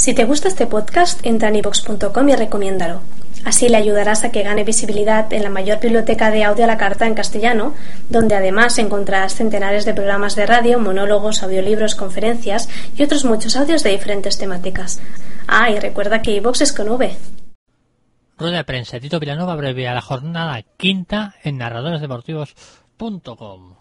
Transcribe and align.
Si 0.00 0.14
te 0.14 0.24
gusta 0.24 0.48
este 0.48 0.66
podcast, 0.66 1.20
entra 1.26 1.50
en 1.50 1.56
ivox.com 1.56 2.28
y 2.30 2.34
recomiéndalo. 2.34 3.02
Así 3.44 3.68
le 3.68 3.76
ayudarás 3.76 4.24
a 4.24 4.32
que 4.32 4.42
gane 4.42 4.64
visibilidad 4.64 5.30
en 5.30 5.42
la 5.42 5.50
mayor 5.50 5.78
biblioteca 5.78 6.30
de 6.30 6.42
audio 6.42 6.64
a 6.64 6.66
la 6.66 6.78
carta 6.78 7.06
en 7.06 7.12
castellano, 7.12 7.74
donde 8.08 8.34
además 8.34 8.78
encontrarás 8.78 9.34
centenares 9.34 9.84
de 9.84 9.92
programas 9.92 10.36
de 10.36 10.46
radio, 10.46 10.78
monólogos, 10.78 11.42
audiolibros, 11.42 11.96
conferencias 11.96 12.70
y 12.96 13.02
otros 13.02 13.26
muchos 13.26 13.56
audios 13.56 13.82
de 13.82 13.90
diferentes 13.90 14.38
temáticas. 14.38 15.02
Ah, 15.46 15.70
y 15.70 15.78
recuerda 15.78 16.22
que 16.22 16.30
iVox 16.30 16.62
es 16.62 16.72
con 16.72 16.88
V. 16.88 17.14
Rueda 18.38 18.56
de 18.56 18.64
prensa. 18.64 18.98
Tito 19.00 19.20
Vilanova 19.20 19.52
abrevia 19.52 19.92
la 19.92 20.00
jornada 20.00 20.62
quinta 20.78 21.34
en 21.44 21.58
narradoresdeportivos.com. 21.58 23.79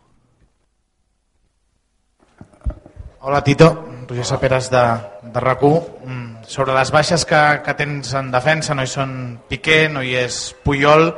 Hola 3.21 3.43
Tito, 3.43 3.85
Roger 4.07 4.23
Saperes 4.23 4.69
de, 4.71 4.81
de 5.23 5.39
RAC1. 5.39 5.83
Mm, 6.05 6.43
Sobre 6.47 6.73
les 6.73 6.89
baixes 6.89 7.25
que, 7.27 7.39
que 7.65 7.73
tens 7.75 8.13
en 8.15 8.29
defensa, 8.31 8.71
no 8.73 8.85
hi 8.85 8.87
són 8.87 9.11
Piqué, 9.49 9.89
no 9.91 9.99
hi 10.01 10.13
és 10.15 10.37
Puyol. 10.63 11.09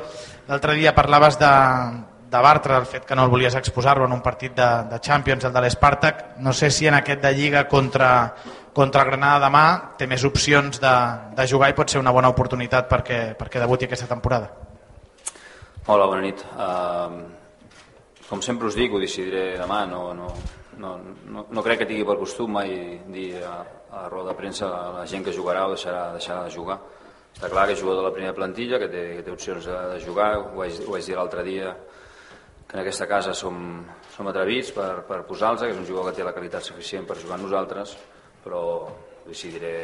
L'altre 0.50 0.74
dia 0.80 0.96
parlaves 0.98 1.38
de, 1.38 1.52
de 2.34 2.40
Bartra, 2.42 2.80
el 2.82 2.88
fet 2.90 3.06
que 3.06 3.16
no 3.16 3.28
el 3.28 3.30
volies 3.30 3.54
exposar-lo 3.56 4.08
en 4.10 4.16
un 4.16 4.24
partit 4.26 4.56
de, 4.58 4.70
de 4.90 5.00
Champions, 5.00 5.46
el 5.46 5.54
de 5.54 5.62
l'Espartac. 5.62 6.24
No 6.42 6.54
sé 6.58 6.72
si 6.74 6.90
en 6.90 6.98
aquest 6.98 7.22
de 7.22 7.32
Lliga 7.38 7.68
contra, 7.70 8.34
contra 8.74 9.06
Granada 9.06 9.46
demà 9.46 9.66
té 10.00 10.08
més 10.10 10.26
opcions 10.26 10.82
de, 10.82 10.94
de 11.38 11.46
jugar 11.48 11.70
i 11.70 11.78
pot 11.78 11.94
ser 11.94 12.02
una 12.02 12.16
bona 12.16 12.32
oportunitat 12.34 12.90
perquè, 12.90 13.20
perquè 13.38 13.62
debuti 13.62 13.86
aquesta 13.86 14.10
temporada. 14.10 14.50
Hola, 15.86 16.10
bona 16.10 16.26
nit. 16.26 16.42
Uh, 16.58 17.22
com 18.26 18.42
sempre 18.42 18.74
us 18.74 18.80
dic, 18.80 18.90
ho 18.90 19.00
decidiré 19.00 19.54
demà. 19.62 19.86
No, 19.86 20.10
no, 20.18 20.34
no, 20.82 20.96
no, 21.30 21.46
no 21.54 21.64
crec 21.64 21.84
que 21.84 21.88
tingui 21.90 22.08
per 22.08 22.18
costum 22.20 22.58
mai 22.58 22.74
dir 23.14 23.36
a, 23.46 23.60
a 23.92 24.08
roda 24.10 24.32
de 24.32 24.40
premsa 24.40 24.68
a 24.68 24.90
la 24.98 25.06
gent 25.08 25.24
que 25.28 25.36
jugarà 25.36 25.68
o 25.68 25.76
deixarà, 25.76 26.10
deixarà 26.18 26.48
de 26.48 26.54
jugar. 26.56 26.80
Està 27.32 27.50
clar 27.52 27.68
que 27.68 27.76
és 27.78 27.80
jugador 27.80 28.02
de 28.02 28.10
la 28.10 28.16
primera 28.16 28.36
plantilla, 28.36 28.80
que 28.82 28.90
té, 28.92 29.04
que 29.18 29.26
té 29.26 29.34
opcions 29.34 29.68
de, 29.70 29.78
de 29.94 30.00
jugar. 30.04 30.32
Ho 30.42 30.56
vaig, 30.58 30.82
ho 30.84 30.96
vaig 30.96 31.06
dir 31.08 31.18
l'altre 31.18 31.46
dia, 31.48 31.76
que 32.68 32.78
en 32.78 32.82
aquesta 32.82 33.08
casa 33.08 33.36
som, 33.38 33.60
som 34.16 34.32
atrevits 34.32 34.74
per, 34.76 34.90
per 35.08 35.22
posar-los, 35.30 35.64
que 35.64 35.72
és 35.76 35.80
un 35.80 35.88
jugador 35.88 36.12
que 36.12 36.20
té 36.20 36.28
la 36.28 36.36
qualitat 36.36 36.66
suficient 36.68 37.08
per 37.08 37.20
jugar 37.22 37.38
amb 37.38 37.48
nosaltres, 37.48 37.96
però 38.44 38.64
decidiré, 39.28 39.76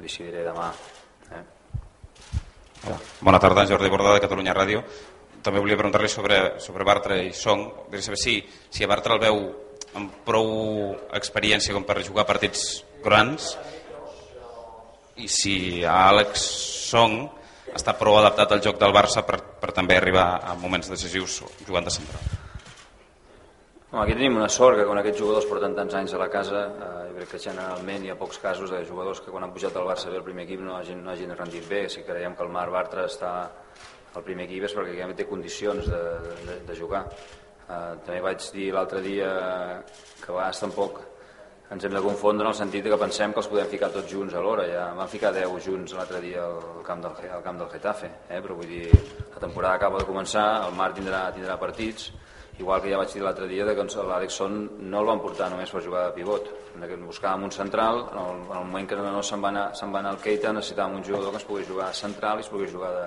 decidiré 0.00 0.46
demà. 0.46 0.70
Eh? 1.36 1.44
Bona 3.20 3.42
tarda, 3.42 3.66
Jordi 3.68 3.92
Borda 3.92 4.16
de 4.16 4.24
Catalunya 4.24 4.56
Ràdio. 4.56 4.82
També 5.46 5.62
volia 5.62 5.78
preguntar-li 5.78 6.10
sobre, 6.10 6.40
sobre 6.62 6.86
Bartra 6.86 7.20
i 7.22 7.30
Song. 7.34 7.68
Volia 7.86 8.02
saber 8.02 8.18
si, 8.18 8.40
si 8.70 8.82
a 8.82 8.90
Bartra 8.90 9.14
el 9.14 9.22
veu 9.22 9.40
amb 9.96 10.20
prou 10.26 10.50
experiència 11.16 11.74
com 11.74 11.86
per 11.88 12.02
jugar 12.04 12.26
partits 12.28 12.84
grans 13.04 13.54
i 15.16 15.28
si 15.32 15.56
Àlex 15.88 16.42
Song 16.90 17.22
està 17.76 17.96
prou 17.98 18.18
adaptat 18.18 18.52
al 18.52 18.64
joc 18.64 18.78
del 18.80 18.94
Barça 18.94 19.24
per, 19.26 19.40
per 19.60 19.72
també 19.76 19.96
arribar 19.96 20.26
a 20.44 20.56
moments 20.60 20.90
decisius 20.92 21.40
jugant 21.66 21.88
de 21.88 21.94
central. 21.94 22.36
Home, 23.90 24.02
aquí 24.02 24.16
tenim 24.16 24.36
una 24.36 24.48
sort 24.52 24.76
que 24.76 24.84
quan 24.84 24.98
aquests 25.00 25.20
jugadors 25.22 25.46
porten 25.48 25.74
tants 25.76 25.94
anys 25.96 26.12
a 26.12 26.20
la 26.20 26.28
casa, 26.28 26.62
eh, 26.68 27.02
jo 27.08 27.16
crec 27.16 27.30
que 27.32 27.42
generalment 27.46 28.04
hi 28.04 28.12
ha 28.12 28.18
pocs 28.20 28.40
casos 28.42 28.72
de 28.74 28.82
jugadors 28.88 29.22
que 29.24 29.32
quan 29.32 29.46
han 29.46 29.54
pujat 29.54 29.76
al 29.78 29.88
Barça 29.88 30.12
bé 30.12 30.20
el 30.20 30.26
primer 30.26 30.44
equip 30.44 30.60
no 30.64 30.76
hagin, 30.76 31.02
no 31.04 31.12
hagin 31.12 31.32
rendit 31.38 31.68
bé. 31.70 31.86
Si 31.88 32.04
creiem 32.04 32.36
que 32.36 32.44
el 32.44 32.52
Marc 32.52 32.74
Bartra 32.74 33.06
està 33.08 33.32
al 34.16 34.24
primer 34.26 34.48
equip 34.48 34.68
és 34.68 34.76
perquè 34.76 34.98
ja 34.98 35.08
té 35.16 35.28
condicions 35.28 35.88
de, 35.88 36.02
de, 36.48 36.58
de 36.68 36.76
jugar. 36.76 37.06
Eh, 37.66 37.92
també 38.06 38.20
vaig 38.22 38.48
dir 38.54 38.70
l'altre 38.74 39.02
dia 39.02 39.30
que 40.22 40.32
a 40.32 40.36
vegades 40.36 40.62
tampoc 40.62 41.00
ens 41.74 41.84
hem 41.84 41.96
de 41.96 42.02
confondre 42.02 42.46
en 42.46 42.52
el 42.52 42.58
sentit 42.58 42.84
que 42.86 42.98
pensem 43.00 43.32
que 43.34 43.42
els 43.42 43.48
podem 43.50 43.66
ficar 43.70 43.90
tots 43.90 44.12
junts 44.12 44.34
alhora. 44.38 44.68
Ja 44.70 44.84
van 44.94 45.10
ficar 45.10 45.32
10 45.34 45.56
junts 45.64 45.96
l'altre 45.98 46.20
dia 46.22 46.44
al 46.46 46.84
camp 46.86 47.02
del, 47.02 47.16
al 47.38 47.42
camp 47.42 47.58
del 47.58 47.72
Getafe, 47.72 48.12
eh? 48.28 48.38
però 48.40 48.54
vull 48.54 48.70
dir, 48.70 48.86
la 49.32 49.42
temporada 49.42 49.74
acaba 49.74 49.98
de 49.98 50.06
començar, 50.06 50.46
el 50.68 50.78
Marc 50.78 51.00
tindrà, 51.00 51.24
tindrà 51.34 51.58
partits, 51.58 52.12
igual 52.58 52.80
que 52.80 52.90
ja 52.90 53.00
vaig 53.00 53.12
dir 53.12 53.22
l'altre 53.22 53.48
dia 53.50 53.66
que 53.66 53.84
l'Alexson 53.84 54.54
no 54.88 55.00
el 55.00 55.10
van 55.10 55.20
portar 55.20 55.50
només 55.50 55.70
per 55.70 55.82
jugar 55.84 56.06
de 56.06 56.14
pivot 56.16 56.48
buscàvem 56.76 57.44
un 57.44 57.52
central 57.52 58.06
en 58.12 58.18
el, 58.18 58.40
en 58.46 58.56
el 58.56 58.64
moment 58.64 58.88
que 58.88 58.96
no 58.96 59.22
se'n 59.22 59.42
va, 59.42 59.48
anar, 59.48 59.66
se'n 59.76 59.92
va 59.92 60.00
anar 60.00 60.14
el 60.14 60.22
Keita 60.22 60.52
necessitàvem 60.52 60.96
un 60.96 61.04
jugador 61.04 61.30
que 61.30 61.42
es 61.42 61.44
pogués 61.44 61.68
jugar 61.68 61.92
central 61.94 62.38
i 62.38 62.46
es 62.46 62.48
pogués 62.48 62.72
jugar 62.72 62.92
de, 62.96 63.06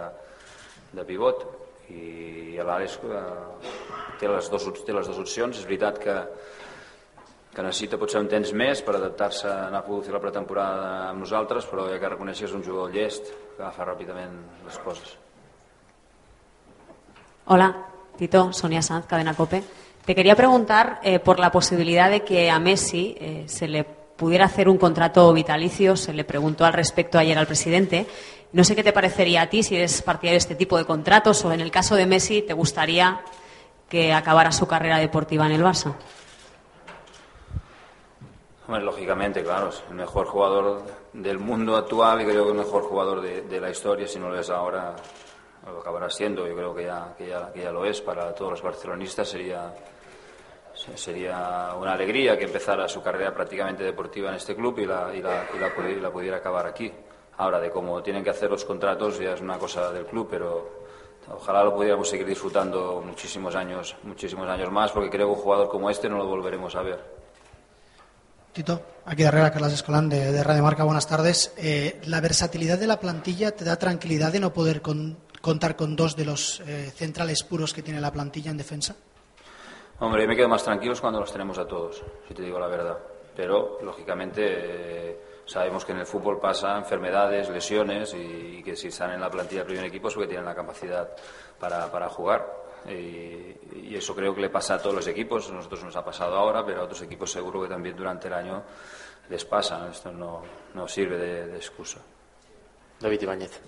de 1.00 1.06
pivot 1.06 1.46
i 1.90 2.58
l'Àlex 2.60 3.00
eh, 3.04 3.22
té, 4.20 4.28
les 4.30 4.50
dos, 4.52 4.70
té 4.86 4.96
les 4.96 5.08
dues 5.08 5.22
opcions 5.22 5.58
és 5.58 5.68
veritat 5.68 6.00
que, 6.02 6.18
que 7.56 7.66
necessita 7.66 8.00
potser 8.02 8.22
un 8.22 8.30
temps 8.32 8.54
més 8.54 8.84
per 8.86 8.98
adaptar-se 8.98 9.48
a 9.50 9.68
anar 9.70 9.84
a 9.84 10.02
fer 10.06 10.14
la 10.16 10.24
pretemporada 10.24 10.92
amb 11.10 11.26
nosaltres 11.26 11.68
però 11.70 11.88
ha 11.88 11.98
que 11.98 12.14
reconèixer 12.16 12.46
que 12.46 12.52
és 12.52 12.58
un 12.60 12.66
jugador 12.66 12.94
llest 12.94 13.34
que 13.56 13.64
agafa 13.64 13.90
ràpidament 13.94 14.38
les 14.68 14.80
coses 14.86 15.18
Hola, 17.52 17.72
Tito, 18.16 18.54
Sonia 18.54 18.84
Sanz, 18.84 19.08
Cadena 19.08 19.34
Cope. 19.34 19.64
Te 20.06 20.14
quería 20.14 20.36
preguntar 20.36 21.00
eh, 21.02 21.18
por 21.18 21.40
la 21.40 21.52
posibilidad 21.52 22.08
de 22.12 22.22
que 22.24 22.52
a 22.52 22.60
Messi 22.60 23.16
eh, 23.20 23.46
se 23.48 23.68
le 23.68 23.86
pudiera 24.20 24.46
hacer 24.46 24.68
un 24.68 24.78
contrato 24.78 25.34
vitalicio. 25.34 25.96
Se 25.96 26.14
le 26.14 26.26
preguntó 26.26 26.66
al 26.66 26.74
respecto 26.74 27.18
ayer 27.18 27.38
al 27.38 27.48
presidente. 27.48 28.06
No 28.52 28.64
sé 28.64 28.76
qué 28.76 28.84
te 28.84 28.92
parecería 28.92 29.44
a 29.44 29.50
ti 29.50 29.64
si 29.64 29.78
eres 29.78 30.02
partidario 30.02 30.34
de 30.34 30.40
este 30.40 30.56
tipo 30.56 30.78
de 30.78 30.86
contratos 30.86 31.44
o 31.46 31.54
en 31.54 31.62
el 31.62 31.72
caso 31.72 31.96
de 31.96 32.06
Messi 32.06 32.42
te 32.42 32.54
gustaría 32.54 33.22
que 33.88 34.14
acabara 34.14 34.52
su 34.52 34.68
carrera 34.68 34.98
deportiva 34.98 35.46
en 35.46 35.54
el 35.54 35.64
Barça. 35.64 35.94
Lógicamente, 38.68 39.44
claro, 39.44 39.70
es 39.70 39.82
el 39.90 39.96
mejor 39.96 40.28
jugador 40.28 40.84
del 41.14 41.40
mundo 41.40 41.76
actual 41.76 42.22
y 42.22 42.26
creo 42.26 42.44
que 42.44 42.52
el 42.52 42.58
mejor 42.58 42.84
jugador 42.84 43.22
de, 43.22 43.42
de 43.42 43.60
la 43.60 43.72
historia, 43.72 44.08
si 44.08 44.20
no 44.20 44.30
lo 44.30 44.40
es 44.40 44.50
ahora, 44.52 44.96
lo 45.66 45.80
acabará 45.80 46.10
siendo, 46.12 46.48
yo 46.48 46.56
creo 46.56 46.76
que 46.76 46.84
ya, 46.84 47.16
que 47.18 47.28
ya, 47.28 47.52
que 47.52 47.62
ya 47.62 47.72
lo 47.72 47.86
es 47.86 48.00
para 48.02 48.34
todos 48.36 48.52
los 48.52 48.62
barcelonistas, 48.62 49.28
sería, 49.28 49.74
sería 50.96 51.74
una 51.80 51.94
alegría 51.94 52.38
que 52.38 52.46
empezara 52.46 52.88
su 52.88 53.02
carrera 53.02 53.34
prácticamente 53.34 53.84
deportiva 53.84 54.30
en 54.30 54.36
este 54.36 54.56
club 54.56 54.80
y 54.80 54.86
la, 54.86 55.12
y 55.14 55.22
la, 55.22 55.46
y 55.56 56.00
la, 56.00 56.12
pudiera 56.12 56.38
acabar 56.38 56.66
aquí. 56.68 56.92
Ahora, 57.38 57.60
de 57.60 57.70
cómo 57.70 58.02
tienen 58.04 58.24
que 58.24 58.30
hacer 58.30 58.50
los 58.50 58.66
contratos 58.66 59.20
ya 59.20 59.34
es 59.34 59.42
una 59.42 59.58
cosa 59.58 59.92
del 59.92 60.06
club, 60.06 60.28
pero 60.30 60.80
ojalá 61.32 61.64
lo 61.64 61.74
pudiéramos 61.74 62.10
seguir 62.10 62.26
disfrutando 62.26 63.02
muchísimos 63.06 63.56
años, 63.56 63.96
muchísimos 64.04 64.48
años 64.50 64.72
más, 64.72 64.92
porque 64.92 65.10
creo 65.10 65.28
que 65.28 65.34
un 65.36 65.40
jugador 65.42 65.70
como 65.70 65.90
este 65.90 66.10
no 66.10 66.18
lo 66.18 66.26
volveremos 66.28 66.76
a 66.76 66.82
ver. 66.82 67.20
Tito, 68.52 68.82
aquí 69.06 69.24
arriba 69.24 69.52
Carlos 69.52 69.72
Escolán 69.74 70.10
de, 70.10 70.32
de 70.32 70.44
Radio 70.44 70.64
Marca, 70.64 70.84
buenas 70.84 71.08
tardes. 71.08 71.54
Eh, 71.58 72.02
¿La 72.06 72.20
versatilidad 72.20 72.78
de 72.80 72.88
la 72.88 73.00
plantilla 73.00 73.52
te 73.56 73.64
da 73.64 73.78
tranquilidad 73.78 74.32
de 74.34 74.40
no 74.40 74.52
poder 74.52 74.82
con- 74.82 75.18
contar 75.40 75.76
con 75.76 75.96
dos 75.96 76.16
de 76.16 76.26
los 76.26 76.62
eh, 76.66 76.92
centrales 76.96 77.44
puros 77.44 77.74
que 77.74 77.84
tiene 77.84 78.02
la 78.02 78.12
plantilla 78.12 78.50
en 78.52 78.58
defensa? 78.58 78.96
Hombre, 80.02 80.22
yo 80.22 80.30
me 80.30 80.36
quedo 80.36 80.48
más 80.48 80.64
tranquilos 80.64 81.02
cuando 81.02 81.20
los 81.20 81.32
tenemos 81.32 81.58
a 81.58 81.68
todos, 81.68 82.02
si 82.26 82.34
te 82.34 82.42
digo 82.42 82.58
la 82.58 82.68
verdad. 82.68 82.98
Pero, 83.36 83.80
lógicamente, 83.82 84.42
eh, 84.46 85.22
sabemos 85.46 85.84
que 85.84 85.92
en 85.92 86.00
el 86.00 86.06
fútbol 86.06 86.40
pasa 86.40 86.78
enfermedades, 86.78 87.50
lesiones 87.50 88.14
y, 88.14 88.64
que 88.64 88.78
si 88.78 88.88
están 88.88 89.12
en 89.12 89.20
la 89.20 89.30
plantilla 89.30 89.62
del 89.62 89.68
primer 89.68 89.86
equipo 89.86 90.08
es 90.08 90.14
porque 90.14 90.28
tienen 90.30 90.46
la 90.46 90.56
capacidad 90.56 91.10
para, 91.60 91.92
para 91.92 92.08
jugar. 92.08 92.48
Y, 92.88 93.90
y 93.90 93.96
eso 93.96 94.16
creo 94.16 94.34
que 94.34 94.40
le 94.40 94.50
pasa 94.50 94.76
a 94.76 94.82
todos 94.82 94.96
los 94.96 95.08
equipos. 95.08 95.50
A 95.50 95.54
nosotros 95.54 95.84
nos 95.84 95.96
ha 95.98 96.04
pasado 96.04 96.36
ahora, 96.38 96.66
pero 96.66 96.82
a 96.82 96.84
otros 96.86 97.02
equipos 97.02 97.30
seguro 97.30 97.62
que 97.62 97.68
también 97.68 97.98
durante 97.98 98.28
el 98.28 98.34
año 98.34 98.64
les 99.30 99.44
pasa. 99.44 99.90
Esto 99.92 100.14
no, 100.14 100.44
no 100.76 100.88
sirve 100.88 101.18
de, 101.18 101.48
de 101.48 101.58
excusa. 101.58 102.00
David 103.02 103.22
Ibáñez. 103.22 103.62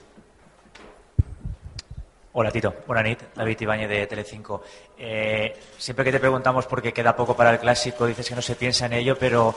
Hola 2.33 2.49
Tito, 2.49 2.73
buena 2.87 3.03
nit, 3.03 3.19
David 3.35 3.59
Ibañez 3.59 3.89
de 3.89 4.07
Telecinco. 4.07 4.63
Eh, 4.97 5.53
siempre 5.77 6.05
que 6.05 6.13
te 6.13 6.19
preguntamos 6.19 6.65
por 6.65 6.81
qué 6.81 6.93
queda 6.93 7.13
poco 7.13 7.35
para 7.35 7.51
el 7.51 7.59
clásico, 7.59 8.05
dices 8.05 8.29
que 8.29 8.35
no 8.35 8.41
se 8.41 8.55
piensa 8.55 8.85
en 8.85 8.93
ello, 8.93 9.17
pero 9.19 9.53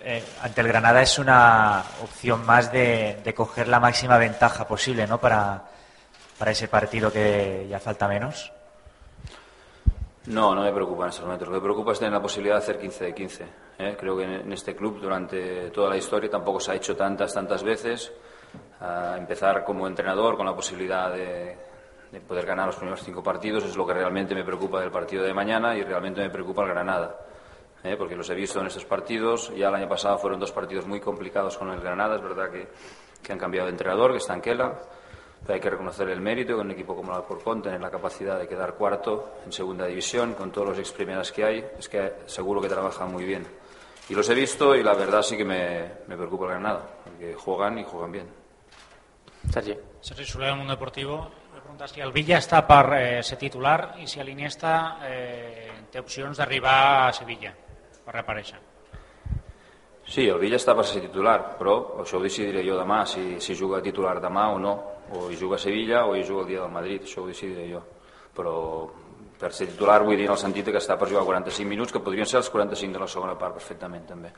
eh, 0.00 0.24
ante 0.40 0.62
el 0.62 0.68
Granada 0.68 1.02
es 1.02 1.18
una 1.18 1.84
opción 2.02 2.46
más 2.46 2.72
de, 2.72 3.20
coger 3.36 3.68
la 3.68 3.78
máxima 3.78 4.16
ventaja 4.16 4.66
posible, 4.66 5.06
¿no? 5.06 5.20
Para, 5.20 5.62
para 6.38 6.50
ese 6.52 6.66
partido 6.68 7.12
que 7.12 7.66
ya 7.68 7.78
falta 7.78 8.08
menos. 8.08 8.50
No, 10.28 10.54
no 10.54 10.62
me 10.62 10.72
preocupa 10.72 11.02
en 11.02 11.08
estos 11.10 11.26
momentos. 11.26 11.48
Lo 11.48 11.52
que 11.52 11.60
me 11.60 11.64
preocupa 11.64 11.92
es 11.92 11.98
tener 11.98 12.14
la 12.14 12.22
posibilidad 12.22 12.54
de 12.54 12.62
hacer 12.62 12.78
15 12.78 13.04
de 13.04 13.14
15. 13.14 13.46
¿eh? 13.80 13.96
Creo 14.00 14.16
que 14.16 14.24
en, 14.24 14.50
este 14.50 14.74
club 14.74 14.98
durante 14.98 15.70
toda 15.70 15.90
la 15.90 15.96
historia 15.98 16.30
tampoco 16.30 16.58
se 16.58 16.72
ha 16.72 16.74
hecho 16.74 16.96
tantas, 16.96 17.34
tantas 17.34 17.62
veces. 17.62 18.10
Empezar 19.14 19.62
como 19.62 19.86
entrenador 19.86 20.36
con 20.36 20.46
la 20.46 20.54
posibilidad 20.54 21.12
de, 21.12 21.67
de 22.12 22.20
poder 22.20 22.46
ganar 22.46 22.66
los 22.66 22.76
primeros 22.76 23.02
cinco 23.02 23.22
partidos 23.22 23.64
es 23.64 23.76
lo 23.76 23.86
que 23.86 23.94
realmente 23.94 24.34
me 24.34 24.44
preocupa 24.44 24.80
del 24.80 24.90
partido 24.90 25.24
de 25.24 25.34
mañana 25.34 25.76
y 25.76 25.82
realmente 25.82 26.20
me 26.20 26.30
preocupa 26.30 26.62
el 26.62 26.68
Granada. 26.68 27.18
¿eh? 27.84 27.96
porque 27.96 28.16
los 28.16 28.28
he 28.30 28.34
visto 28.34 28.60
en 28.60 28.66
estos 28.66 28.84
partidos. 28.84 29.52
Ya 29.56 29.68
el 29.68 29.74
año 29.74 29.88
pasado 29.88 30.18
fueron 30.18 30.40
dos 30.40 30.52
partidos 30.52 30.86
muy 30.86 31.00
complicados 31.00 31.56
con 31.56 31.70
el 31.70 31.80
Granada, 31.80 32.16
es 32.16 32.22
verdad 32.22 32.50
que, 32.50 32.68
que 33.22 33.32
han 33.32 33.38
cambiado 33.38 33.66
de 33.66 33.72
entrenador, 33.72 34.12
que 34.12 34.18
está 34.18 34.34
en 34.34 34.40
Kela. 34.40 34.78
Pero 35.40 35.54
hay 35.54 35.60
que 35.60 35.70
reconocer 35.70 36.08
el 36.08 36.20
mérito 36.20 36.56
con 36.56 36.66
un 36.66 36.72
equipo 36.72 36.96
como 36.96 37.12
el 37.12 37.18
Alcorcón, 37.18 37.62
tener 37.62 37.80
la 37.80 37.90
capacidad 37.90 38.38
de 38.38 38.48
quedar 38.48 38.74
cuarto 38.74 39.34
en 39.44 39.52
segunda 39.52 39.86
división, 39.86 40.34
con 40.34 40.50
todos 40.50 40.68
los 40.68 40.78
ex 40.78 40.90
primeras 40.90 41.30
que 41.30 41.44
hay, 41.44 41.64
es 41.78 41.88
que 41.88 42.14
seguro 42.26 42.60
que 42.60 42.68
trabaja 42.68 43.06
muy 43.06 43.24
bien. 43.24 43.46
Y 44.08 44.14
los 44.14 44.28
he 44.30 44.34
visto 44.34 44.74
y 44.74 44.82
la 44.82 44.94
verdad 44.94 45.22
sí 45.22 45.36
que 45.36 45.44
me, 45.44 45.92
me 46.08 46.16
preocupa 46.16 46.46
el 46.46 46.50
Granada, 46.52 46.82
porque 47.04 47.34
juegan 47.34 47.78
y 47.78 47.84
juegan 47.84 48.10
bien. 48.10 48.26
Sergi. 49.52 49.76
Sergi 50.00 50.24
Soler, 50.24 50.48
del 50.48 50.58
Mundo 50.58 50.72
Deportivo. 50.72 51.30
Pregunta 51.78 51.94
si 51.94 52.02
el 52.02 52.10
Villa 52.10 52.40
està 52.42 52.58
per 52.66 52.84
eh, 52.96 53.20
ser 53.22 53.36
titular 53.38 54.00
i 54.02 54.06
si 54.10 54.18
l'Iniesta 54.26 54.70
eh, 55.06 55.68
té 55.92 56.00
opcions 56.02 56.40
d'arribar 56.40 57.04
a 57.04 57.12
Sevilla 57.14 57.52
per 58.02 58.16
reaparèixer. 58.16 58.58
Sí, 60.02 60.24
el 60.24 60.40
Villa 60.42 60.58
està 60.58 60.74
per 60.74 60.82
ser 60.88 61.04
titular, 61.04 61.36
però 61.60 61.76
això 62.02 62.18
ho 62.18 62.24
decidiré 62.24 62.64
jo 62.66 62.74
demà, 62.80 63.04
si, 63.06 63.38
si 63.38 63.54
juga 63.54 63.78
titular 63.84 64.16
demà 64.18 64.48
o 64.56 64.58
no. 64.58 64.72
O 65.14 65.28
hi 65.30 65.38
juga 65.38 65.54
a 65.54 65.62
Sevilla 65.62 66.02
o 66.08 66.16
hi 66.16 66.24
juga 66.26 66.48
el 66.48 66.50
dia 66.50 66.64
del 66.64 66.74
Madrid, 66.74 67.06
això 67.06 67.22
ho 67.22 67.30
decidiré 67.30 67.68
jo. 67.70 67.84
Però 68.34 68.56
per 69.38 69.52
ser 69.54 69.70
titular 69.70 70.00
vull 70.02 70.18
dir 70.18 70.26
en 70.26 70.34
el 70.34 70.42
sentit 70.42 70.72
que 70.72 70.82
està 70.82 70.98
per 70.98 71.12
jugar 71.12 71.22
45 71.30 71.76
minuts, 71.76 71.94
que 71.94 72.02
podrien 72.02 72.26
ser 72.26 72.40
els 72.42 72.50
45 72.50 72.98
de 72.98 73.04
la 73.06 73.12
segona 73.14 73.38
part 73.38 73.54
perfectament 73.60 74.10
també. 74.10 74.34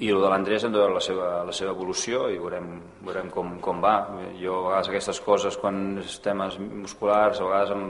I 0.00 0.08
el 0.08 0.20
de 0.22 0.28
l'Andrés 0.32 0.64
hem 0.64 0.72
de 0.72 0.78
veure 0.80 0.94
la 0.96 1.00
seva, 1.04 1.26
la 1.44 1.52
seva 1.52 1.74
evolució 1.74 2.22
i 2.32 2.38
veurem, 2.40 2.70
veurem 3.04 3.28
com, 3.30 3.58
com 3.60 3.82
va. 3.84 3.94
Jo 4.40 4.54
a 4.62 4.68
vegades 4.70 4.88
aquestes 4.88 5.20
coses, 5.20 5.58
quan 5.60 5.98
és 6.00 6.14
temes 6.24 6.56
musculars, 6.58 7.40
a 7.40 7.44
vegades 7.44 7.74
em, 7.76 7.84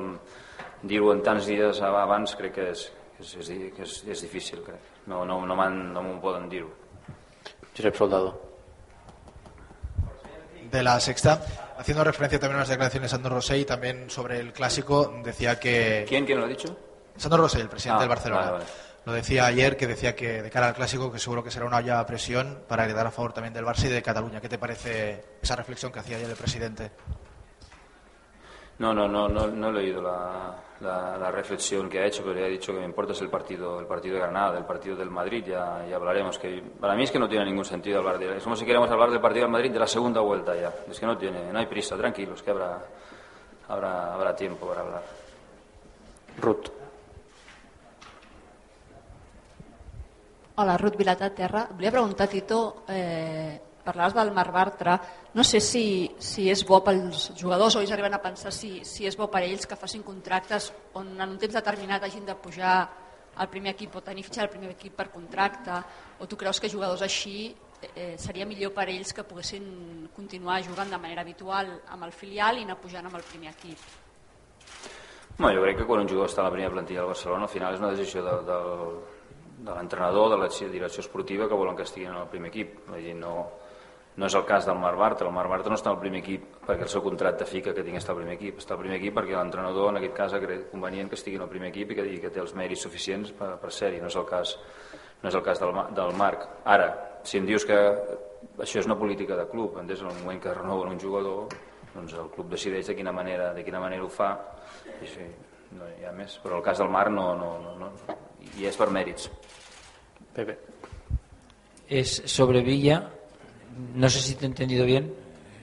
dir-ho 0.83 1.13
en 1.15 1.23
tants 1.23 1.47
dies 1.47 1.79
abans 1.87 2.35
crec 2.41 2.57
que 2.57 2.67
és, 2.73 2.89
és, 3.21 3.35
és, 3.45 3.51
que 3.77 3.87
és, 3.87 3.95
és 4.11 4.23
difícil. 4.27 4.65
Crec. 4.67 4.81
No, 5.07 5.23
no, 5.25 5.39
no, 5.47 5.55
no 5.71 6.03
m'ho 6.03 6.19
poden 6.21 6.49
dir-ho. 6.51 6.73
Josep 7.77 7.95
Soldado. 7.97 8.35
de 10.71 10.83
la 10.85 11.01
sexta, 11.01 11.41
haciendo 11.79 12.05
referencia 12.05 12.39
también 12.39 12.57
a 12.59 12.61
las 12.61 12.69
declaraciones 12.69 13.11
de 13.11 13.17
Sandro 13.17 13.35
Rosell, 13.35 13.67
también 13.67 14.09
sobre 14.09 14.39
el 14.39 14.53
clásico, 14.53 15.13
decía 15.25 15.59
que... 15.59 16.05
¿Quién, 16.09 16.25
quién 16.25 16.39
lo 16.39 16.45
ha 16.45 16.49
dicho? 16.49 16.77
Sandro 17.17 17.43
Rosell, 17.43 17.63
el 17.63 17.69
presidente 17.69 17.99
Ah, 17.99 18.01
del 18.03 18.09
Barcelona. 18.09 18.41
vale, 18.43 18.53
vale. 18.53 18.90
Decía 19.13 19.47
ayer, 19.47 19.77
que 19.77 19.87
decía 19.87 20.15
que 20.15 20.43
de 20.43 20.51
cara 20.51 20.69
al 20.69 20.75
clásico, 20.75 21.13
que 21.13 21.19
seguro 21.19 21.43
que 21.45 21.51
será 21.51 21.67
una 21.67 21.79
olla 21.79 22.01
a 22.01 22.07
presión 22.07 22.63
para 22.69 22.87
quedar 22.87 23.07
a 23.07 23.11
favor 23.11 23.33
también 23.33 23.53
del 23.53 23.65
Barça 23.65 23.87
y 23.87 23.89
de 23.89 24.03
Cataluña. 24.03 24.41
¿Qué 24.41 24.49
te 24.49 24.59
parece 24.59 25.25
esa 25.43 25.57
reflexión 25.57 25.93
que 25.93 26.01
hacía 26.01 26.17
ayer 26.17 26.31
el 26.31 26.37
presidente? 26.37 26.91
No, 28.79 28.95
no, 28.95 29.07
no, 29.07 29.29
no, 29.29 29.47
no 29.47 29.69
he 29.69 29.73
leído 29.73 30.01
la, 30.01 30.55
la, 30.81 31.19
la 31.19 31.31
reflexión 31.31 31.89
que 31.91 31.99
ha 31.99 32.07
hecho, 32.07 32.23
pero 32.25 32.41
ya 32.41 32.47
he 32.47 32.51
dicho 32.51 32.73
que 32.73 32.79
me 32.79 32.87
importa 32.87 33.13
es 33.13 33.21
el 33.21 33.29
partido, 33.29 33.79
el 33.79 33.87
partido 33.87 34.15
de 34.15 34.23
Granada, 34.23 34.57
el 34.57 34.65
partido 34.65 34.97
del 34.97 35.11
Madrid, 35.11 35.45
ya, 35.47 35.85
ya 35.87 35.97
hablaremos. 35.97 36.39
Que 36.39 36.63
para 36.81 36.95
mí 36.95 37.03
es 37.05 37.11
que 37.11 37.19
no 37.19 37.29
tiene 37.29 37.45
ningún 37.45 37.67
sentido 37.67 37.99
hablar 37.99 38.19
de 38.19 38.39
Es 38.39 38.43
como 38.43 38.57
si 38.57 38.65
queremos 38.65 38.91
hablar 38.91 39.11
del 39.11 39.21
partido 39.21 39.45
del 39.45 39.53
Madrid 39.53 39.71
de 39.71 39.79
la 39.79 39.87
segunda 39.87 40.21
vuelta 40.23 40.57
ya. 40.57 40.73
Es 40.91 40.99
que 40.99 41.05
no 41.05 41.19
tiene, 41.19 41.53
no 41.53 41.59
hay 41.59 41.67
prisa, 41.67 41.95
tranquilos, 41.97 42.43
que 42.43 42.51
habrá, 42.51 42.81
habrá, 43.69 44.15
habrá 44.15 44.35
tiempo 44.35 44.67
para 44.67 44.81
hablar. 44.81 45.03
Hola, 50.61 50.77
Ruth 50.77 50.99
Vilatat 51.01 51.33
Terra. 51.33 51.63
Volia 51.73 51.91
preguntar, 51.91 52.29
Tito, 52.29 52.85
eh, 52.87 53.59
parlaves 53.83 54.13
del 54.13 54.31
Marc 54.31 54.53
Bartra. 54.53 55.01
No 55.33 55.43
sé 55.43 55.59
si, 55.59 56.15
si 56.19 56.51
és 56.53 56.61
bo 56.69 56.83
pels 56.85 57.31
jugadors 57.33 57.77
o 57.77 57.81
ells 57.81 57.93
arriben 57.95 58.13
a 58.13 58.19
pensar 58.21 58.53
si, 58.53 58.85
si 58.85 59.07
és 59.09 59.15
bo 59.17 59.31
per 59.33 59.41
ells 59.47 59.65
que 59.65 59.79
facin 59.81 60.03
contractes 60.05 60.67
on 61.01 61.15
en 61.17 61.31
un 61.31 61.39
temps 61.41 61.55
determinat 61.57 62.05
hagin 62.05 62.27
de 62.29 62.35
pujar 62.37 62.75
al 63.41 63.49
primer 63.49 63.73
equip 63.73 63.97
o 63.97 64.03
tenir 64.05 64.25
fitxat 64.27 64.45
al 64.45 64.51
primer 64.53 64.75
equip 64.75 64.99
per 64.99 65.07
contracte 65.09 65.79
o 66.21 66.29
tu 66.29 66.37
creus 66.37 66.61
que 66.61 66.69
jugadors 66.69 67.07
així 67.07 67.55
eh, 67.95 68.19
seria 68.19 68.45
millor 68.45 68.75
per 68.77 68.91
ells 68.93 69.15
que 69.17 69.25
poguessin 69.25 70.11
continuar 70.13 70.59
jugant 70.67 70.93
de 70.93 70.99
manera 71.01 71.25
habitual 71.25 71.73
amb 71.89 72.05
el 72.05 72.13
filial 72.13 72.61
i 72.61 72.67
anar 72.69 72.77
pujant 72.83 73.09
amb 73.09 73.17
el 73.17 73.25
primer 73.31 73.55
equip? 73.55 73.81
Bueno, 75.39 75.57
jo 75.57 75.65
crec 75.65 75.81
que 75.81 75.89
quan 75.89 76.05
un 76.05 76.13
jugador 76.13 76.29
està 76.29 76.45
a 76.45 76.51
la 76.51 76.53
primera 76.53 76.75
plantilla 76.77 77.01
del 77.01 77.15
Barcelona 77.15 77.49
al 77.49 77.55
final 77.55 77.73
és 77.73 77.81
una 77.81 77.95
decisió 77.95 78.27
de, 78.27 78.37
de, 78.45 78.61
de 79.61 79.75
l'entrenador, 79.75 80.31
de 80.33 80.39
la 80.41 80.49
direcció 80.73 81.03
esportiva 81.03 81.49
que 81.49 81.55
volen 81.55 81.77
que 81.77 81.83
estiguin 81.83 82.11
en 82.11 82.23
el 82.23 82.29
primer 82.29 82.49
equip. 82.49 82.79
Vull 82.89 83.05
dir, 83.05 83.15
no, 83.17 83.35
no 84.17 84.27
és 84.27 84.35
el 84.35 84.45
cas 84.49 84.67
del 84.67 84.79
Marc 84.81 84.99
Bartra. 84.99 85.29
El 85.29 85.35
Marc 85.37 85.51
Bartra 85.53 85.73
no 85.73 85.79
està 85.79 85.93
al 85.93 86.01
primer 86.01 86.23
equip 86.25 86.47
perquè 86.67 86.87
el 86.87 86.93
seu 86.93 87.05
contracte 87.05 87.47
fica 87.49 87.75
que 87.77 87.85
tingui 87.85 88.01
estar 88.01 88.15
al 88.15 88.23
primer 88.23 88.39
equip. 88.39 88.59
Està 88.63 88.75
al 88.75 88.81
primer 88.83 88.99
equip 88.99 89.19
perquè 89.19 89.37
l'entrenador 89.37 89.93
en 89.93 90.01
aquest 90.01 90.17
cas 90.17 90.35
ha 90.35 90.41
cregut 90.43 90.71
convenient 90.73 91.13
que 91.13 91.19
estigui 91.21 91.39
en 91.41 91.47
el 91.47 91.53
primer 91.53 91.71
equip 91.71 91.93
i 91.93 91.99
que, 91.99 92.07
i 92.17 92.19
que 92.23 92.33
té 92.33 92.43
els 92.43 92.57
mèrits 92.57 92.87
suficients 92.89 93.35
per, 93.37 93.53
per 93.61 93.73
ser-hi. 93.77 94.01
No 94.01 94.09
és 94.11 94.17
el 94.17 94.27
cas, 94.29 94.57
no 95.23 95.31
és 95.31 95.39
el 95.39 95.45
cas 95.47 95.61
del, 95.63 95.85
del 95.99 96.17
Marc. 96.19 96.49
Ara, 96.65 96.91
si 97.25 97.39
em 97.39 97.49
dius 97.49 97.69
que 97.69 97.79
això 98.65 98.81
és 98.81 98.89
una 98.89 98.99
política 98.99 99.37
de 99.37 99.47
club, 99.51 99.77
entens? 99.83 100.01
En 100.01 100.11
el 100.11 100.23
moment 100.23 100.41
que 100.41 100.57
renoven 100.57 100.97
un 100.97 101.01
jugador, 101.01 101.53
doncs 101.95 102.17
el 102.17 102.33
club 102.33 102.51
decideix 102.53 102.89
de 102.89 102.97
quina 102.97 103.13
manera, 103.13 103.53
de 103.55 103.65
quina 103.67 103.81
manera 103.83 104.05
ho 104.05 104.11
fa 104.13 104.33
i 105.03 105.09
sí, 105.11 105.27
no 105.73 105.87
hi 105.99 106.05
ha 106.05 106.13
més. 106.13 106.39
Però 106.43 106.57
el 106.59 106.63
cas 106.67 106.79
del 106.79 106.89
Marc 106.91 107.11
no, 107.11 107.35
no, 107.37 107.59
no, 107.59 107.75
no. 107.79 107.91
i 108.59 108.67
és 108.67 108.77
per 108.77 108.89
mèrits. 108.91 109.31
Pepe. 110.35 110.59
es 111.89 112.23
sobre 112.27 112.61
Villa. 112.63 113.09
No 113.95 114.09
sé 114.11 114.21
si 114.21 114.35
te 114.35 114.45
he 114.45 114.49
entendido 114.49 114.85
bien. 114.85 115.13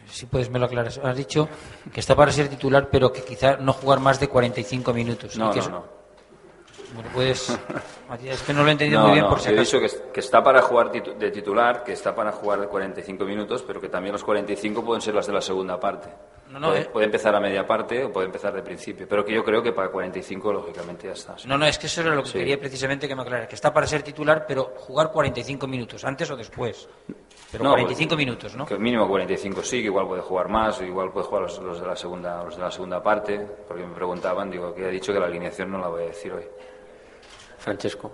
Si 0.10 0.26
puedes 0.26 0.50
me 0.50 0.60
lo 0.60 0.66
aclaras. 0.66 0.98
Has 1.04 1.16
dicho 1.18 1.48
que 1.94 2.00
está 2.00 2.16
para 2.16 2.32
ser 2.32 2.48
titular, 2.48 2.90
pero 2.90 3.12
que 3.12 3.24
quizá 3.24 3.58
no 3.58 3.74
jugar 3.74 4.00
más 4.00 4.20
de 4.20 4.28
45 4.30 4.94
minutos. 4.94 5.38
No, 5.38 5.52
que 5.52 5.58
no, 5.58 5.62
eso- 5.62 5.70
no. 5.72 5.98
Bueno, 6.94 7.10
puedes. 7.14 7.50
Es 8.24 8.42
que 8.44 8.54
no 8.54 8.64
lo 8.64 8.70
he 8.70 8.72
entendido 8.72 9.02
No, 9.02 9.08
muy 9.08 9.16
bien 9.16 9.26
no, 9.26 9.30
por 9.30 9.40
si 9.42 9.50
he 9.50 9.56
dicho 9.56 9.80
que, 9.80 9.90
que 10.14 10.20
está 10.22 10.42
para 10.42 10.62
jugar 10.62 10.90
titu- 10.92 11.16
de 11.18 11.32
titular, 11.32 11.84
que 11.84 11.92
está 11.94 12.16
para 12.16 12.32
jugar 12.32 12.62
de 12.62 12.68
45 12.68 13.26
minutos, 13.26 13.64
pero 13.68 13.82
que 13.82 13.90
también 13.90 14.14
los 14.14 14.24
45 14.24 14.84
pueden 14.86 15.02
ser 15.02 15.14
los 15.14 15.28
de 15.28 15.34
la 15.34 15.42
segunda 15.42 15.78
parte. 15.80 16.08
No, 16.50 16.60
no, 16.60 16.68
puede, 16.70 16.82
eh. 16.82 16.90
puede 16.92 17.06
empezar 17.08 17.36
a 17.36 17.40
media 17.40 17.66
parte 17.68 18.04
o 18.06 18.12
puede 18.12 18.28
empezar 18.28 18.54
de 18.54 18.62
principio, 18.62 19.06
pero 19.08 19.26
que 19.26 19.34
yo 19.34 19.44
creo 19.44 19.62
que 19.62 19.74
para 19.74 19.90
45 19.90 20.54
lógicamente 20.54 21.08
ya 21.08 21.14
está. 21.14 21.38
sí. 21.38 21.48
No, 21.48 21.58
no, 21.58 21.66
es 21.66 21.78
que 21.78 21.88
eso 21.88 22.02
era 22.02 22.16
lo 22.16 22.24
que 22.24 22.30
Sí. 22.30 22.38
quería 22.38 22.60
precisamente 22.60 23.08
que 23.08 23.16
me 23.16 23.22
aclarara. 23.22 23.48
Que 23.48 23.56
está 23.56 23.74
para 23.74 23.86
ser 23.86 24.02
titular, 24.04 24.46
pero 24.48 24.74
jugar 24.78 25.12
45 25.12 25.68
minutos, 25.68 26.06
antes 26.06 26.30
o 26.32 26.36
después. 26.38 26.88
Pero 27.52 27.64
No, 27.64 27.72
45 27.72 28.10
pues, 28.16 28.18
minutos, 28.26 28.56
¿no? 28.56 28.66
Que 28.66 28.78
mínimo 28.78 29.08
45 29.08 29.62
sí, 29.62 29.80
que 29.82 29.86
igual 29.86 30.08
puede 30.08 30.22
jugar 30.22 30.50
más, 30.50 30.82
igual 30.82 31.12
puede 31.12 31.26
jugar 31.28 31.44
los, 31.44 31.60
los 31.60 31.80
de 31.80 31.88
la 31.88 31.96
segunda, 31.96 32.44
los 32.44 32.56
de 32.56 32.62
la 32.62 32.72
segunda 32.72 33.02
parte, 33.04 33.40
porque 33.68 33.86
me 33.86 33.94
preguntaban, 33.94 34.50
digo, 34.50 34.74
que 34.74 34.88
he 34.88 34.92
dicho 34.92 35.14
que 35.14 35.20
la 35.20 35.26
alineación 35.28 35.72
no 35.72 35.80
la 35.80 35.88
voy 35.88 36.04
a 36.04 36.08
decir 36.08 36.32
hoy. 36.34 36.44
Francesco. 37.58 38.12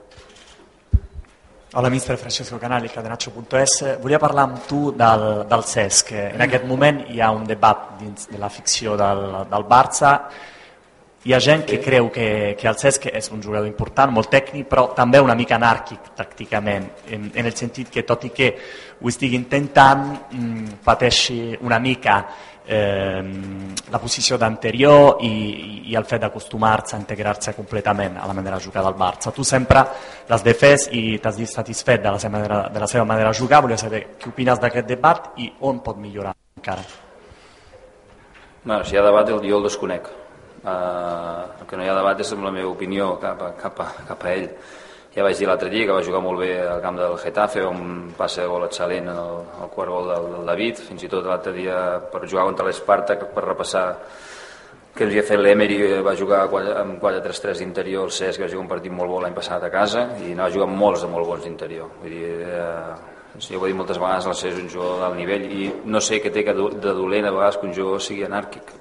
Hola, 1.76 1.90
mister 1.90 2.18
Francesco 2.18 2.60
Canali, 2.60 2.88
catenaccio.es. 2.88 3.98
Volia 4.00 4.20
parlar 4.22 4.44
amb 4.46 4.66
tu 4.70 4.92
del, 4.94 5.24
del 5.50 5.64
Cesc. 5.66 6.12
En 6.14 6.44
aquest 6.46 6.68
moment 6.70 7.00
hi 7.10 7.18
ha 7.18 7.32
un 7.34 7.48
debat 7.50 7.96
dins 7.98 8.28
de 8.30 8.38
la 8.38 8.50
ficció 8.54 8.94
del, 8.94 9.24
del 9.50 9.66
Barça. 9.66 10.12
Hi 11.26 11.34
ha 11.34 11.40
gent 11.42 11.64
que 11.66 11.80
creu 11.82 12.12
que, 12.14 12.54
que 12.60 12.70
el 12.70 12.78
Cesc 12.78 13.08
és 13.10 13.32
un 13.34 13.42
jugador 13.42 13.66
important, 13.66 14.14
molt 14.14 14.30
tècnic, 14.30 14.68
però 14.70 14.92
també 14.94 15.18
una 15.18 15.34
mica 15.34 15.58
anàrquic, 15.58 16.14
tàcticament, 16.14 16.86
en, 17.10 17.32
en 17.34 17.50
el 17.50 17.58
sentit 17.58 17.90
que, 17.90 18.06
tot 18.06 18.30
i 18.30 18.34
que 18.38 18.54
ho 19.02 19.10
estigui 19.10 19.42
intentant, 19.42 20.12
mm, 20.30 20.78
pateixi 20.86 21.58
una 21.66 21.82
mica 21.82 22.20
eh, 22.68 23.24
la 23.92 24.00
posició 24.00 24.38
d'anterior 24.38 25.20
i, 25.22 25.90
i 25.92 25.96
el 25.96 26.06
fet 26.10 26.24
d'acostumar-se 26.24 26.96
a 26.96 27.00
integrar-se 27.02 27.54
completament 27.58 28.18
a 28.18 28.28
la 28.28 28.34
manera 28.34 28.58
de 28.58 28.66
jugar 28.66 28.84
del 28.86 28.98
Barça. 29.00 29.34
Tu 29.36 29.44
sempre 29.44 29.84
l'has 30.30 30.44
defès 30.44 30.88
i 30.92 31.20
t'has 31.20 31.38
dit 31.38 31.50
satisfet 31.50 32.02
de 32.02 32.12
la, 32.12 32.20
seva 32.20 32.38
manera, 32.38 32.62
de 32.74 32.84
la 32.84 32.88
seva 32.88 33.06
manera 33.06 33.32
de 33.32 33.40
jugar. 33.40 33.62
Volia 33.62 33.78
saber 33.78 34.06
què 34.20 34.32
opines 34.32 34.60
d'aquest 34.60 34.88
debat 34.88 35.34
i 35.38 35.52
on 35.62 35.82
pot 35.84 36.00
millorar 36.00 36.36
encara. 36.58 36.86
Bueno, 38.64 38.84
si 38.86 38.96
hi 38.96 39.00
ha 39.00 39.04
debat, 39.04 39.28
jo 39.28 39.58
el 39.58 39.68
desconec. 39.68 40.08
Uh, 40.64 41.60
el 41.60 41.68
que 41.68 41.76
no 41.76 41.84
hi 41.84 41.90
ha 41.92 41.98
debat 41.98 42.22
és 42.24 42.30
amb 42.32 42.46
la 42.48 42.54
meva 42.56 42.70
opinió 42.72 43.18
cap 43.20 43.42
a, 43.44 43.50
cap 43.60 43.82
a, 43.84 43.90
cap 44.08 44.24
a 44.24 44.32
ell. 44.32 44.48
Ja 45.14 45.22
vaig 45.22 45.38
dir 45.38 45.46
l'altre 45.46 45.70
dia 45.70 45.86
que 45.86 45.94
va 45.94 46.02
jugar 46.02 46.24
molt 46.26 46.40
bé 46.42 46.56
al 46.66 46.80
camp 46.82 46.96
del 46.98 47.20
Getafe, 47.22 47.62
on 47.70 48.14
passa 48.18 48.42
de 48.42 48.50
gol 48.50 48.64
excel·lent 48.66 49.12
en 49.12 49.18
el, 49.22 49.36
el 49.62 49.70
quart 49.70 49.94
gol 49.94 50.08
del, 50.10 50.30
del 50.32 50.48
David, 50.50 50.80
fins 50.88 51.04
i 51.06 51.10
tot 51.12 51.28
l'altre 51.30 51.54
dia 51.54 51.76
per 52.10 52.24
jugar 52.24 52.48
contra 52.48 52.66
l'Esparta, 52.66 53.20
per 53.36 53.44
repassar 53.46 53.84
que 54.94 55.06
havia 55.06 55.22
fet 55.26 55.38
l'Emery, 55.42 55.78
va 56.06 56.16
jugar 56.18 56.44
amb 56.82 56.98
4-3-3 57.02 57.62
d'interior, 57.62 58.10
el 58.10 58.14
Cesc 58.14 58.42
va 58.42 58.50
jugar 58.50 58.64
un 58.64 58.72
partit 58.72 58.94
molt 58.94 59.10
bo 59.10 59.20
l'any 59.22 59.38
passat 59.38 59.66
a 59.66 59.70
casa 59.74 60.04
i 60.22 60.34
anava 60.34 60.50
a 60.50 60.54
jugar 60.54 60.70
molts 60.70 61.06
de 61.06 61.12
molt 61.14 61.30
bons 61.30 61.46
d'interior. 61.46 61.94
Vull 62.02 62.14
dir, 62.14 62.34
eh, 62.50 63.38
ja 63.38 63.58
ho 63.58 63.64
he 63.66 63.72
dit 63.72 63.78
moltes 63.78 64.02
vegades, 64.02 64.30
el 64.30 64.38
Cesc 64.42 64.52
és 64.56 64.64
un 64.64 64.74
jugador 64.74 65.02
d'alt 65.02 65.18
nivell 65.18 65.46
i 65.46 65.70
no 65.86 66.02
sé 66.02 66.22
què 66.22 66.34
té 66.34 66.46
que 66.46 66.58
de 66.58 66.98
dolent 66.98 67.30
a 67.30 67.34
vegades 67.38 67.62
que 67.62 67.70
un 67.70 67.78
jugador 67.78 68.02
sigui 68.02 68.26
anàrquic. 68.26 68.74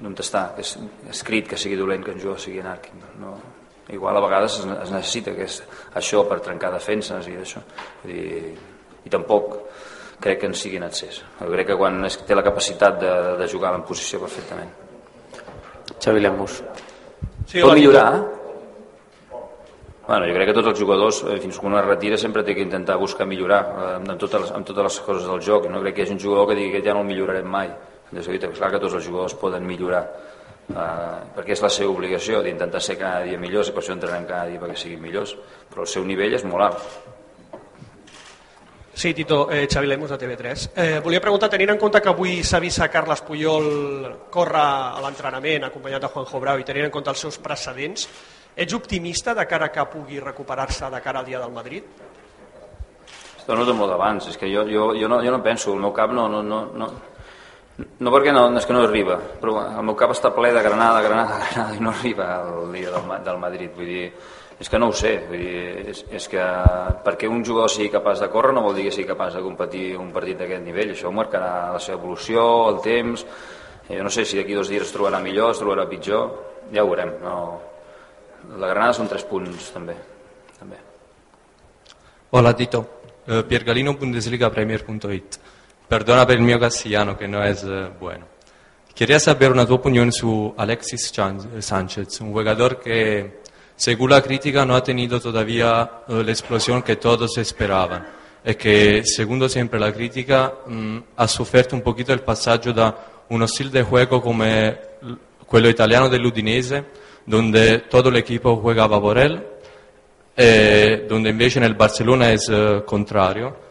No 0.00 0.16
està 0.16 0.50
és 0.60 0.76
escrit 1.12 1.48
que 1.48 1.60
sigui 1.60 1.76
dolent 1.76 2.04
que 2.04 2.12
un 2.12 2.20
jugador 2.20 2.40
sigui 2.40 2.60
anàrquic. 2.60 3.04
No, 3.20 3.36
igual 3.92 4.16
a 4.16 4.20
vegades 4.20 4.58
es, 4.60 4.66
es 4.66 4.90
necessita 4.94 5.34
que 5.36 5.46
és 5.46 5.60
això 5.94 6.24
per 6.28 6.40
trencar 6.44 6.72
defenses 6.74 7.28
i 7.30 7.36
això. 7.40 7.62
Vull 8.02 8.14
dir, 8.14 8.54
I 9.06 9.12
tampoc 9.12 9.52
crec 10.20 10.40
que 10.40 10.48
en 10.50 10.54
sigui 10.58 10.80
en 10.80 10.88
excés. 10.88 11.20
Jo 11.38 11.50
crec 11.52 11.68
que 11.70 11.76
quan 11.78 12.04
es, 12.08 12.18
té 12.26 12.34
la 12.34 12.44
capacitat 12.46 12.98
de, 13.00 13.12
de 13.38 13.48
jugar 13.52 13.74
en 13.76 13.84
posició 13.86 14.20
perfectament. 14.22 14.72
Xavi 16.02 16.20
Lemus. 16.20 16.62
Sí, 17.46 17.60
Pot 17.60 17.76
millorar? 17.76 18.08
Bueno, 20.06 20.26
jo 20.28 20.34
crec 20.36 20.48
que 20.50 20.54
tots 20.54 20.70
els 20.70 20.78
jugadors, 20.78 21.22
eh, 21.26 21.38
fins 21.42 21.58
que 21.58 21.66
un 21.66 21.74
es 21.78 21.84
retira, 21.84 22.18
sempre 22.18 22.44
té 22.46 22.54
que 22.54 22.62
intentar 22.62 22.96
buscar 22.98 23.26
millorar 23.26 23.60
eh, 23.66 23.86
amb, 23.96 24.12
totes 24.18 24.44
les, 24.44 24.52
amb 24.54 24.66
totes 24.66 24.86
les 24.86 24.98
coses 25.02 25.26
del 25.26 25.42
joc. 25.42 25.66
No 25.70 25.82
crec 25.82 25.96
que 25.96 26.02
hi 26.02 26.06
hagi 26.06 26.14
un 26.14 26.22
jugador 26.22 26.48
que 26.48 26.58
digui 26.58 26.76
que 26.76 26.82
ja 26.86 26.94
no 26.94 27.02
el 27.02 27.10
millorarem 27.10 27.46
mai. 27.50 27.72
De 28.10 28.22
és 28.22 28.58
clar 28.58 28.70
que 28.70 28.78
tots 28.78 28.94
els 28.94 29.04
jugadors 29.04 29.34
poden 29.34 29.66
millorar, 29.66 30.04
eh, 30.70 31.18
perquè 31.36 31.54
és 31.56 31.62
la 31.62 31.72
seva 31.72 31.92
obligació 31.92 32.42
d'intentar 32.42 32.80
ser 32.82 32.98
cada 33.00 33.24
dia 33.26 33.38
millors 33.38 33.70
i 33.70 33.74
per 33.76 33.82
això 33.84 33.94
entrenem 33.96 34.26
cada 34.28 34.46
dia 34.50 34.62
perquè 34.62 34.78
siguin 34.80 35.02
millors, 35.02 35.36
però 35.70 35.86
el 35.86 35.92
seu 35.92 36.04
nivell 36.04 36.34
és 36.38 36.44
molt 36.44 36.66
alt. 36.70 36.88
Sí, 38.96 39.12
Tito, 39.12 39.50
eh, 39.50 39.66
Xavi 39.68 39.86
Lemos 39.86 40.08
de 40.08 40.16
TV3. 40.16 40.70
Eh, 40.74 41.00
volia 41.04 41.20
preguntar, 41.20 41.50
tenint 41.52 41.74
en 41.74 41.78
compte 41.78 42.00
que 42.00 42.08
avui 42.08 42.38
s'ha 42.42 42.56
vist 42.64 42.80
a 42.80 42.88
Carles 42.88 43.20
Puyol 43.20 44.06
córrer 44.32 44.62
a 44.62 45.02
l'entrenament 45.04 45.66
acompanyat 45.68 46.06
de 46.06 46.08
Juanjo 46.14 46.40
Brau 46.40 46.62
i 46.62 46.64
tenint 46.64 46.88
en 46.88 46.94
compte 46.94 47.12
els 47.12 47.20
seus 47.20 47.36
precedents, 47.36 48.08
ets 48.56 48.72
optimista 48.72 49.34
de 49.36 49.44
cara 49.44 49.68
que 49.68 49.84
pugui 49.92 50.18
recuperar-se 50.18 50.88
de 50.88 51.00
cara 51.04 51.20
al 51.20 51.28
dia 51.28 51.42
del 51.42 51.52
Madrid? 51.52 51.84
Esto 53.36 53.54
no 53.54 53.74
molt 53.74 53.92
d'abans, 53.92 54.30
és 54.32 54.40
que 54.40 54.48
jo, 54.48 54.64
jo, 54.64 54.88
jo, 54.96 55.08
no, 55.12 55.20
jo 55.22 55.30
no 55.30 55.42
penso, 55.42 55.74
el 55.74 55.84
meu 55.84 55.92
cap 55.92 56.10
no, 56.10 56.24
no, 56.26 56.42
no, 56.42 56.64
no, 56.72 56.88
no 57.98 58.12
perquè 58.12 58.32
no, 58.34 58.46
és 58.58 58.66
que 58.66 58.74
no 58.76 58.82
arriba, 58.84 59.18
però 59.40 59.58
el 59.64 59.84
meu 59.86 59.96
cap 59.98 60.12
està 60.14 60.32
ple 60.34 60.52
de 60.54 60.62
granada, 60.64 61.02
granada, 61.04 61.38
granada 61.50 61.76
i 61.76 61.84
no 61.84 61.92
arriba 61.92 62.26
el 62.44 62.72
dia 62.74 62.92
del, 62.94 63.12
del 63.24 63.38
Madrid, 63.42 63.70
vull 63.76 63.92
dir, 63.92 64.08
és 64.60 64.72
que 64.72 64.80
no 64.80 64.88
ho 64.88 64.96
sé, 64.96 65.12
vull 65.28 65.42
dir, 65.42 65.60
és, 65.92 66.02
és 66.18 66.28
que 66.32 66.46
perquè 67.04 67.28
un 67.30 67.44
jugador 67.44 67.72
sigui 67.72 67.92
capaç 67.92 68.24
de 68.24 68.30
córrer 68.32 68.54
no 68.56 68.64
vol 68.64 68.76
dir 68.78 68.88
que 68.88 68.94
sigui 68.94 69.08
capaç 69.10 69.38
de 69.38 69.44
competir 69.44 69.86
un 70.00 70.10
partit 70.14 70.40
d'aquest 70.40 70.64
nivell, 70.64 70.92
això 70.96 71.12
marcarà 71.12 71.52
la 71.76 71.80
seva 71.82 72.00
evolució, 72.00 72.42
el 72.72 72.82
temps, 72.84 73.24
jo 73.88 74.02
no 74.02 74.12
sé 74.12 74.26
si 74.26 74.40
d'aquí 74.40 74.56
dos 74.56 74.72
dies 74.72 74.88
es 74.88 74.92
trobarà 74.94 75.22
millor, 75.22 75.54
es 75.54 75.62
trobarà 75.62 75.88
pitjor, 75.88 76.28
ja 76.72 76.84
ho 76.84 76.92
veurem, 76.92 77.16
no... 77.22 77.38
La 78.46 78.68
Granada 78.70 78.94
són 78.94 79.08
tres 79.10 79.24
punts 79.26 79.72
també, 79.74 79.96
també. 80.60 80.76
Hola 82.30 82.52
Tito, 82.54 82.84
Eh, 83.28 83.42
Piergalino 83.42 83.94
Bundesliga 83.94 84.50
Premier.it. 84.50 85.38
Perdona 85.86 86.24
per 86.24 86.38
il 86.38 86.42
mio 86.42 86.58
castellano 86.58 87.14
che 87.14 87.28
non 87.28 87.42
è 87.42 87.50
eh, 87.50 87.90
buono. 87.96 88.26
Quería 88.92 89.20
sapere 89.20 89.52
una 89.52 89.64
tua 89.64 89.76
opinione 89.76 90.10
su 90.10 90.52
Alexis 90.56 91.12
eh, 91.16 91.60
Sánchez, 91.60 92.18
un 92.18 92.32
giocatore 92.32 92.78
che, 92.78 93.38
secondo 93.74 94.14
la 94.14 94.20
critica, 94.20 94.64
non 94.64 94.74
ha 94.74 94.80
tenido 94.80 95.20
todavía 95.20 96.04
eh, 96.06 96.24
la 96.24 96.82
che 96.82 96.98
tutti 96.98 96.98
todos 96.98 97.36
esperaban 97.36 98.04
e 98.42 98.56
che, 98.56 99.02
secondo 99.04 99.46
sempre 99.46 99.78
la 99.78 99.92
critica, 99.92 100.62
mh, 100.64 100.74
mm, 100.74 100.98
ha 101.14 101.26
sofferto 101.28 101.74
un 101.74 101.82
pochino 101.82 102.12
il 102.12 102.22
passaggio 102.22 102.72
da 102.72 103.22
uno 103.28 103.46
stile 103.46 103.70
di 103.70 103.86
gioco 103.88 104.20
come 104.20 104.80
quello 105.46 105.68
italiano 105.68 106.08
dell'Udinese, 106.08 106.90
dove 107.22 107.86
tutto 107.86 108.08
l'equipo 108.08 108.60
giocava 108.60 108.98
por 108.98 109.18
él, 109.18 109.46
e 110.34 111.04
dove 111.06 111.28
invece 111.28 111.60
nel 111.60 111.74
Barcellona 111.74 112.28
è 112.28 112.32
il 112.32 112.82
contrario. 112.84 113.64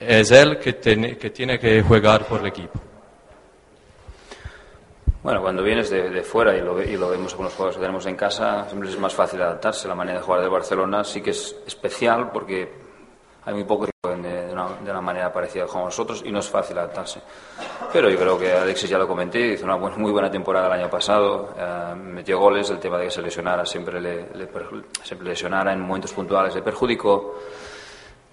Es 0.00 0.30
él 0.30 0.58
que, 0.58 0.76
que 0.76 1.30
tiene 1.30 1.58
que 1.58 1.82
jugar 1.82 2.24
por 2.24 2.40
el 2.40 2.46
equipo. 2.46 2.80
Bueno, 5.22 5.42
cuando 5.42 5.62
vienes 5.62 5.90
de, 5.90 6.08
de 6.08 6.22
fuera 6.22 6.56
y 6.56 6.62
lo, 6.62 6.82
y 6.82 6.96
lo 6.96 7.10
vemos 7.10 7.34
con 7.34 7.44
los 7.44 7.52
jugadores 7.52 7.76
que 7.76 7.82
tenemos 7.82 8.06
en 8.06 8.16
casa, 8.16 8.66
siempre 8.66 8.88
es 8.88 8.98
más 8.98 9.14
fácil 9.14 9.42
adaptarse. 9.42 9.86
La 9.86 9.94
manera 9.94 10.18
de 10.18 10.24
jugar 10.24 10.40
de 10.40 10.48
Barcelona 10.48 11.04
sí 11.04 11.20
que 11.20 11.30
es 11.30 11.54
especial 11.66 12.30
porque 12.32 12.72
hay 13.44 13.52
muy 13.52 13.64
pocos 13.64 13.88
que 13.88 13.92
juegan 14.02 14.22
de, 14.22 14.46
de 14.46 14.54
de 14.54 14.90
una 14.90 15.00
manera 15.02 15.30
parecida 15.30 15.66
como 15.66 15.84
nosotros 15.84 16.22
y 16.24 16.32
no 16.32 16.38
es 16.38 16.48
fácil 16.48 16.78
adaptarse. 16.78 17.20
Pero 17.92 18.08
yo 18.08 18.18
creo 18.18 18.38
que 18.38 18.50
Alexis 18.50 18.88
ya 18.88 18.96
lo 18.96 19.06
comenté, 19.06 19.52
hizo 19.52 19.66
una 19.66 19.76
muy 19.76 20.10
buena 20.10 20.30
temporada 20.30 20.68
el 20.68 20.80
año 20.80 20.90
pasado, 20.90 21.54
eh, 21.58 21.94
metió 21.96 22.38
goles, 22.38 22.70
el 22.70 22.78
tema 22.78 22.96
de 22.96 23.04
que 23.04 23.10
se 23.10 23.20
lesionara 23.20 23.66
siempre 23.66 24.00
le, 24.00 24.28
le 24.34 24.48
siempre 25.02 25.28
lesionara 25.28 25.74
en 25.74 25.80
momentos 25.80 26.14
puntuales 26.14 26.54
le 26.54 26.62
perjudicó 26.62 27.38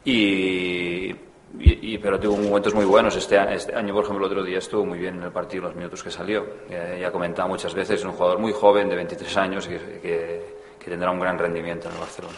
y, 0.05 1.13
y- 1.59 1.93
y- 1.93 1.97
pero 1.97 2.19
tuvo 2.19 2.37
momentos 2.37 2.73
muy 2.73 2.85
buenos. 2.85 3.15
Este, 3.15 3.37
este 3.53 3.73
año, 3.75 3.93
por 3.93 4.03
ejemplo, 4.03 4.25
el 4.25 4.31
otro 4.31 4.43
día 4.43 4.59
estuvo 4.59 4.85
muy 4.85 4.99
bien 4.99 5.15
en 5.15 5.23
el 5.23 5.31
partido, 5.31 5.63
los 5.63 5.75
minutos 5.75 6.03
que 6.03 6.11
salió. 6.11 6.45
Eh, 6.69 6.97
ya 7.01 7.07
he 7.07 7.11
comentado 7.11 7.47
muchas 7.47 7.73
veces, 7.73 7.99
es 7.99 8.05
un 8.05 8.11
jugador 8.13 8.39
muy 8.39 8.51
joven, 8.53 8.89
de 8.89 8.95
23 8.95 9.37
años, 9.37 9.67
que, 9.67 9.77
que- 10.01 10.57
que 10.79 10.91
tendrá 10.91 11.11
un 11.11 11.19
gran 11.19 11.37
rendimiento 11.37 11.87
en 11.89 11.95
el 11.95 11.99
Barcelona. 11.99 12.35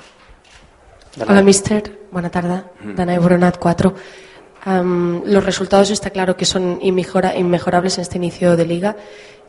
Hola, 1.28 1.42
mister. 1.42 2.00
Buena 2.12 2.30
tarde. 2.30 2.64
Mm. 2.82 2.96
Danay 2.96 3.18
Boronat 3.18 3.58
4. 3.58 3.94
Am, 4.66 5.24
los 5.26 5.44
resultados 5.44 5.90
está 5.90 6.10
claro 6.10 6.36
que 6.36 6.46
son 6.46 6.80
inmejora- 6.82 7.36
inmejorables 7.36 7.98
en 7.98 8.02
este 8.04 8.18
inicio 8.18 8.56
de 8.58 8.66
liga. 8.66 8.96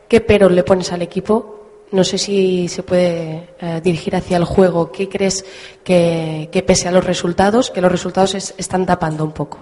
¿Qué 0.07 0.21
pero 0.21 0.49
le 0.49 0.63
pones 0.63 0.91
al 0.91 1.01
equipo? 1.01 1.60
No 1.91 2.03
sé 2.05 2.17
si 2.17 2.67
se 2.69 2.83
puede 2.83 3.49
eh, 3.59 3.81
dirigir 3.83 4.15
hacia 4.15 4.37
el 4.37 4.45
juego. 4.45 4.91
¿Qué 4.91 5.09
crees 5.09 5.43
que, 5.83 6.47
que 6.51 6.63
pese 6.63 6.87
a 6.87 6.91
los 6.91 7.03
resultados, 7.03 7.69
que 7.69 7.81
los 7.81 7.91
resultados 7.91 8.33
es- 8.35 8.55
están 8.57 8.85
tapando 8.85 9.25
un 9.25 9.33
poco? 9.33 9.59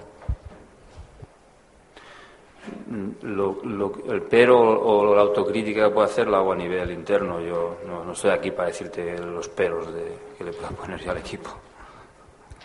Lo- 3.22 3.60
lo- 3.64 3.92
el 4.12 4.22
pero 4.22 4.58
o 4.60 5.14
la 5.14 5.22
autocrítica 5.22 5.84
que 5.88 5.90
puedo 5.94 6.06
hacer 6.06 6.26
la 6.28 6.38
hago 6.38 6.52
a 6.52 6.56
nivel 6.56 6.90
interno. 6.90 7.40
Yo 7.40 7.78
no, 7.86 8.04
no 8.04 8.12
estoy 8.12 8.30
aquí 8.30 8.50
para 8.50 8.68
decirte 8.68 9.18
los 9.18 9.48
peros 9.48 9.92
de, 9.92 10.12
que 10.38 10.44
le 10.44 10.52
pueda 10.52 10.70
poner 10.70 11.00
yo 11.00 11.10
al 11.10 11.18
equipo. 11.18 11.50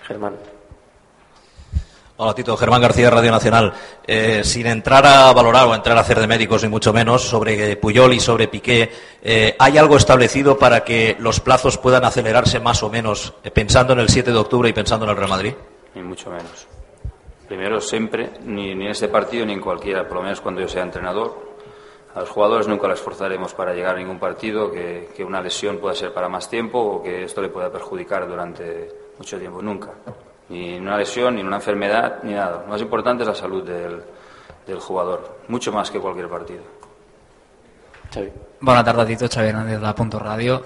Germán. 0.04 0.36
Hola 2.18 2.34
Tito, 2.34 2.56
Germán 2.56 2.82
García, 2.82 3.10
Radio 3.10 3.30
Nacional. 3.30 3.74
Eh, 4.08 4.42
sin 4.46 4.68
entrar 4.68 5.06
a 5.06 5.34
valorar 5.34 5.68
o 5.68 5.76
entrar 5.76 5.98
a 5.98 6.00
hacer 6.00 6.18
de 6.18 6.28
médicos 6.28 6.64
ni 6.64 6.70
mucho 6.70 6.94
menos 6.94 7.24
sobre 7.24 7.76
Puyol 7.76 8.14
y 8.14 8.22
sobre 8.22 8.48
Piqué, 8.48 8.90
eh, 9.22 9.54
¿hay 9.60 9.78
algo 9.78 9.98
establecido 9.98 10.58
para 10.58 10.86
que 10.86 11.18
los 11.20 11.42
plazos 11.42 11.78
puedan 11.78 12.06
acelerarse 12.06 12.62
más 12.62 12.84
o 12.84 12.90
menos 12.90 13.34
eh, 13.44 13.52
pensando 13.52 13.92
en 13.92 14.00
el 14.00 14.08
7 14.08 14.32
de 14.32 14.38
octubre 14.38 14.70
y 14.70 14.72
pensando 14.72 15.04
en 15.04 15.12
el 15.12 15.18
Real 15.18 15.30
Madrid? 15.30 15.56
Ni 15.94 16.04
mucho 16.04 16.30
menos. 16.30 16.68
Primero, 17.50 17.82
siempre, 17.82 18.30
ni, 18.46 18.72
en 18.72 18.84
este 18.84 19.10
partido 19.10 19.46
ni 19.46 19.52
en 19.52 19.60
cualquiera, 19.60 20.08
por 20.08 20.18
lo 20.18 20.24
menos 20.24 20.40
cuando 20.40 20.62
yo 20.62 20.70
sea 20.70 20.84
entrenador. 20.84 21.56
A 22.14 22.22
los 22.22 22.30
jugadores 22.30 22.66
nunca 22.66 22.88
les 22.88 23.02
forzaremos 23.02 23.54
para 23.54 23.74
llegar 23.74 23.96
a 23.96 24.00
ningún 24.00 24.20
partido, 24.20 24.72
que 24.72 25.26
una 25.28 25.42
lesión 25.42 25.80
pueda 25.80 25.94
ser 25.94 26.14
para 26.14 26.30
más 26.30 26.50
tiempo 26.50 26.80
o 26.80 27.04
que 27.04 27.24
esto 27.24 27.42
le 27.42 27.50
pueda 27.50 27.70
perjudicar 27.70 28.26
durante 28.26 28.88
mucho 29.18 29.38
tiempo. 29.38 29.62
Nunca. 29.62 29.90
Ni 30.50 30.78
una 30.78 30.98
lesión, 30.98 31.36
ni 31.36 31.42
una 31.42 31.56
enfermedad, 31.58 32.20
ni 32.24 32.34
nada. 32.34 32.62
Lo 32.62 32.68
más 32.68 32.82
importante 32.82 33.24
es 33.24 33.28
la 33.30 33.36
salud 33.36 33.64
del, 33.64 34.02
del 34.68 34.80
jugador, 34.80 35.40
mucho 35.48 35.72
más 35.72 35.90
que 35.90 36.00
cualquier 36.00 36.30
partido. 36.30 36.62
Buenas 38.62 38.86
tardes, 38.86 39.08
Tito 39.08 39.28
Xavier 39.28 39.50
Hernández 39.56 39.78
de 39.80 39.82
la 39.86 39.96
Punto 39.96 40.20
Radio. 40.20 40.66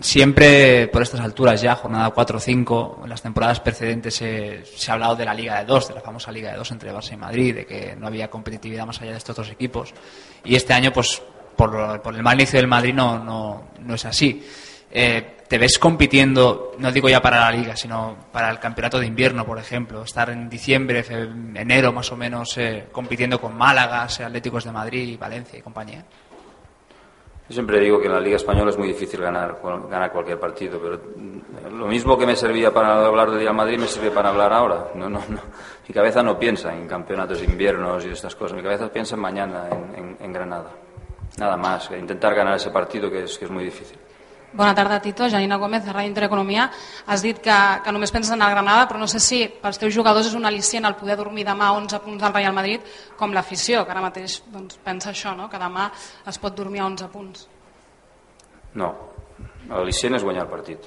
Siempre 0.00 0.88
por 0.88 1.02
estas 1.02 1.20
alturas 1.20 1.62
ya, 1.62 1.76
jornada 1.76 2.10
4 2.10 2.36
o 2.36 2.40
5, 2.40 3.00
en 3.04 3.08
las 3.08 3.22
temporadas 3.22 3.60
precedentes 3.60 4.14
se, 4.16 4.64
se 4.64 4.90
ha 4.90 4.94
hablado 4.94 5.14
de 5.14 5.24
la 5.24 5.32
Liga 5.32 5.60
de 5.60 5.64
Dos, 5.66 5.86
de 5.88 5.94
la 5.94 6.00
famosa 6.00 6.32
Liga 6.32 6.50
de 6.50 6.56
Dos 6.58 6.70
entre 6.72 6.92
Barça 6.92 7.12
y 7.12 7.16
Madrid, 7.16 7.54
de 7.54 7.64
que 7.66 7.94
no 7.96 8.08
había 8.08 8.28
competitividad 8.28 8.86
más 8.86 9.00
allá 9.00 9.12
de 9.12 9.18
estos 9.18 9.36
dos 9.36 9.50
equipos. 9.50 9.94
Y 10.44 10.56
este 10.56 10.72
año, 10.72 10.92
pues 10.92 11.22
por, 11.56 11.72
lo- 11.72 12.02
por 12.02 12.12
el 12.14 12.22
mal 12.24 12.34
inicio 12.34 12.58
del 12.58 12.66
Madrid 12.66 12.92
no, 12.92 13.22
no, 13.22 13.68
no 13.80 13.94
es 13.94 14.04
así. 14.04 14.44
Eh, 14.90 15.36
¿Te 15.54 15.58
ves 15.58 15.78
compitiendo, 15.78 16.72
no 16.78 16.90
digo 16.90 17.08
ya 17.08 17.22
para 17.22 17.38
la 17.38 17.52
Liga, 17.52 17.76
sino 17.76 18.16
para 18.32 18.50
el 18.50 18.58
campeonato 18.58 18.98
de 18.98 19.06
invierno, 19.06 19.46
por 19.46 19.56
ejemplo? 19.56 20.02
Estar 20.02 20.28
en 20.30 20.48
diciembre, 20.50 21.04
enero 21.54 21.92
más 21.92 22.10
o 22.10 22.16
menos, 22.16 22.58
eh, 22.58 22.86
compitiendo 22.90 23.40
con 23.40 23.56
Málaga, 23.56 24.02
Atléticos 24.02 24.64
de 24.64 24.72
Madrid, 24.72 25.16
Valencia 25.16 25.56
y 25.56 25.62
compañía. 25.62 26.04
Yo 27.48 27.54
siempre 27.54 27.78
digo 27.78 28.00
que 28.00 28.06
en 28.08 28.14
la 28.14 28.18
Liga 28.20 28.34
Española 28.34 28.70
es 28.72 28.76
muy 28.78 28.88
difícil 28.88 29.20
ganar, 29.20 29.60
ganar 29.88 30.10
cualquier 30.10 30.40
partido, 30.40 30.80
pero 30.82 31.00
mm, 31.16 31.78
lo 31.78 31.86
mismo 31.86 32.18
que 32.18 32.26
me 32.26 32.34
servía 32.34 32.72
para 32.74 33.06
hablar 33.06 33.30
del 33.30 33.38
Real 33.38 33.54
Madrid 33.54 33.78
me 33.78 33.86
sirve 33.86 34.10
para 34.10 34.30
hablar 34.30 34.52
ahora. 34.52 34.88
No, 34.96 35.08
no, 35.08 35.20
no. 35.28 35.38
Mi 35.86 35.94
cabeza 35.94 36.20
no 36.20 36.36
piensa 36.36 36.74
en 36.74 36.88
campeonatos 36.88 37.38
de 37.38 37.44
inviernos 37.44 38.04
y 38.04 38.08
estas 38.08 38.34
cosas. 38.34 38.56
Mi 38.56 38.62
cabeza 38.64 38.88
piensa 38.88 39.14
en 39.14 39.20
mañana, 39.20 39.68
en, 39.70 39.94
en- 40.04 40.16
en 40.18 40.32
Granada. 40.32 40.70
Nada 41.38 41.56
más, 41.56 41.92
intentar 41.92 42.34
ganar 42.34 42.56
ese 42.56 42.70
partido 42.72 43.08
que 43.08 43.22
es, 43.22 43.38
que 43.38 43.44
es 43.44 43.50
muy 43.52 43.62
difícil. 43.62 43.98
Bona 44.54 44.72
tarda, 44.72 45.00
Tito. 45.02 45.26
Janina 45.28 45.56
Gómez, 45.58 45.82
de 45.84 45.90
Ràdio 45.90 46.12
Intereconomia. 46.12 46.68
Has 47.10 47.24
dit 47.26 47.40
que, 47.42 47.54
que 47.82 47.92
només 47.92 48.12
penses 48.14 48.30
en 48.36 48.42
el 48.44 48.52
Granada, 48.52 48.84
però 48.86 49.00
no 49.02 49.08
sé 49.10 49.18
si 49.18 49.40
pels 49.48 49.80
teus 49.82 49.96
jugadors 49.96 50.28
és 50.30 50.36
un 50.38 50.46
al·licient 50.46 50.86
el 50.86 50.94
poder 50.94 51.16
dormir 51.18 51.42
demà 51.48 51.72
11 51.74 51.98
punts 52.04 52.22
al 52.22 52.36
Real 52.36 52.54
Madrid, 52.54 52.86
com 53.18 53.34
l'afició, 53.34 53.82
que 53.82 53.90
ara 53.90 54.04
mateix 54.04 54.44
doncs, 54.54 54.78
pensa 54.84 55.10
això, 55.10 55.34
no? 55.34 55.48
que 55.50 55.58
demà 55.58 55.88
es 56.30 56.38
pot 56.38 56.54
dormir 56.54 56.84
a 56.84 56.86
11 56.86 57.10
punts. 57.10 57.48
No, 58.78 58.94
l'al·licient 59.74 60.22
és 60.22 60.30
guanyar 60.30 60.46
el 60.46 60.54
partit. 60.54 60.86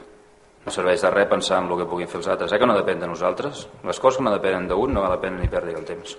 No 0.63 0.71
serveix 0.71 1.03
de 1.03 1.11
res 1.11 1.27
pensar 1.27 1.59
en 1.59 1.67
el 1.67 1.83
que 1.83 1.91
puguin 1.91 2.07
fer 2.07 2.21
els 2.23 2.31
altres. 2.31 2.55
Eh 2.55 2.63
que 2.63 2.71
no 2.71 2.79
depèn 2.79 3.03
de 3.03 3.11
nosaltres? 3.11 3.67
Les 3.83 3.99
coses 3.99 4.21
que 4.21 4.29
no 4.29 4.31
depenen 4.31 4.71
d'un 4.71 4.95
no 4.95 5.07
pena 5.19 5.43
ni 5.43 5.51
perdre 5.51 5.75
el 5.75 5.83
temps. 5.83 6.15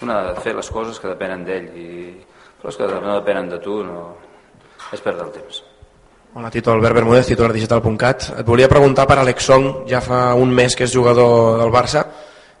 Un 0.00 0.10
ha 0.10 0.22
de 0.32 0.40
fer 0.40 0.56
les 0.56 0.70
coses 0.72 1.00
que 1.00 1.12
depenen 1.12 1.44
d'ell 1.44 1.72
i 1.76 1.88
les 2.64 2.76
que 2.76 2.88
no 2.88 3.18
depenen 3.20 3.48
de 3.52 3.58
tu 3.60 3.82
no... 3.84 4.14
és 4.92 5.04
perdre 5.04 5.26
el 5.28 5.32
temps. 5.36 5.67
Hola 6.34 6.50
Tito, 6.50 6.70
Albert 6.70 6.94
Bermúdez, 6.94 7.26
titular 7.26 7.54
digital.cat. 7.56 8.26
Et 8.42 8.46
volia 8.46 8.68
preguntar 8.68 9.06
per 9.08 9.16
Alex 9.18 9.46
Song, 9.48 9.68
ja 9.88 10.02
fa 10.04 10.34
un 10.36 10.50
mes 10.52 10.74
que 10.76 10.84
és 10.84 10.92
jugador 10.92 11.56
del 11.56 11.72
Barça, 11.72 12.02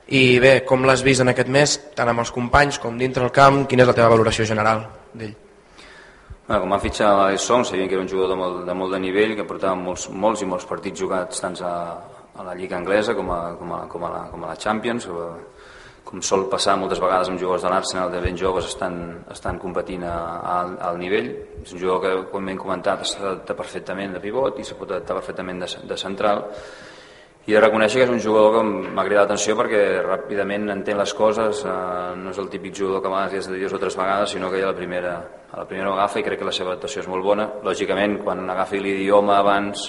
i 0.08 0.38
bé, 0.40 0.62
com 0.64 0.86
l'has 0.88 1.02
vist 1.04 1.20
en 1.20 1.28
aquest 1.34 1.50
mes, 1.52 1.74
tant 1.94 2.08
amb 2.08 2.24
els 2.24 2.32
companys 2.32 2.80
com 2.80 2.96
dintre 2.96 3.26
el 3.26 3.30
camp, 3.30 3.66
quina 3.68 3.84
és 3.84 3.90
la 3.90 3.94
teva 3.98 4.08
valoració 4.14 4.46
general 4.48 4.86
d'ell? 5.12 5.34
Bueno, 6.46 6.62
com 6.62 6.72
van 6.72 6.80
fitxar 6.80 7.12
l'Alex 7.12 7.44
Song, 7.44 7.66
sabien 7.68 7.90
que 7.90 7.98
era 7.98 8.06
un 8.06 8.08
jugador 8.08 8.32
de 8.32 8.40
molt 8.40 8.64
de, 8.64 8.78
molt 8.80 8.96
de 8.96 9.02
nivell, 9.04 9.36
que 9.36 9.44
portava 9.44 9.76
molts, 9.76 10.08
molts 10.08 10.40
i 10.40 10.48
molts 10.48 10.64
partits 10.64 11.04
jugats 11.04 11.44
tant 11.44 11.60
a, 11.60 11.74
a 12.40 12.46
la 12.48 12.56
Lliga 12.56 12.80
Anglesa 12.80 13.12
com 13.14 13.28
a, 13.36 13.40
com 13.60 13.74
a, 13.76 13.82
com 13.92 14.08
a, 14.08 14.14
la, 14.14 14.22
com 14.32 14.48
a 14.48 14.54
la 14.54 14.56
Champions, 14.56 15.10
o, 15.12 15.28
com 16.08 16.22
sol 16.24 16.46
passar 16.48 16.78
moltes 16.80 17.00
vegades 17.02 17.28
amb 17.28 17.40
jugadors 17.40 17.66
de 17.66 17.70
l'Arsenal 17.72 18.12
de 18.12 18.20
ben 18.24 18.36
joves 18.40 18.70
estan, 18.70 18.94
estan 19.28 19.58
competint 19.60 20.06
a, 20.08 20.16
a, 20.40 20.58
al 20.88 20.96
nivell. 20.96 21.28
És 21.60 21.74
un 21.74 21.82
jugador 21.82 22.00
que, 22.00 22.12
com 22.32 22.48
hem 22.48 22.60
comentat, 22.60 23.04
s'adapta 23.04 23.56
perfectament 23.58 24.16
de 24.16 24.22
pivot 24.22 24.56
i 24.56 24.64
se 24.64 24.78
pot 24.78 24.88
adaptar 24.88 25.18
perfectament 25.18 25.60
de, 25.60 25.68
de 25.90 25.98
central 26.00 26.46
i 27.48 27.54
de 27.54 27.60
reconèixer 27.60 28.02
que 28.02 28.04
és 28.04 28.12
un 28.12 28.20
jugador 28.20 28.58
que 28.58 28.62
m'ha 28.68 29.04
cridat 29.06 29.22
l'atenció 29.24 29.54
perquè 29.56 29.82
ràpidament 30.04 30.68
entén 30.72 30.98
les 31.00 31.14
coses, 31.16 31.62
eh, 31.64 31.76
no 32.20 32.32
és 32.34 32.40
el 32.40 32.50
típic 32.52 32.76
jugador 32.76 33.00
que 33.00 33.08
a 33.08 33.12
vegades 33.14 33.46
ja 33.46 33.52
de 33.52 33.60
dues 33.62 33.72
o 33.72 33.80
tres 33.80 33.96
vegades, 33.96 34.34
sinó 34.36 34.50
que 34.52 34.60
ja 34.60 34.68
la 34.68 34.76
primera, 34.76 35.14
a 35.48 35.62
la 35.62 35.64
primera 35.68 35.94
agafa 35.94 36.20
i 36.20 36.26
crec 36.26 36.42
que 36.42 36.48
la 36.48 36.52
seva 36.52 36.74
adaptació 36.74 37.00
és 37.04 37.08
molt 37.08 37.24
bona. 37.24 37.48
Lògicament, 37.64 38.18
quan 38.24 38.44
agafi 38.52 38.82
l'idioma 38.84 39.38
abans, 39.40 39.88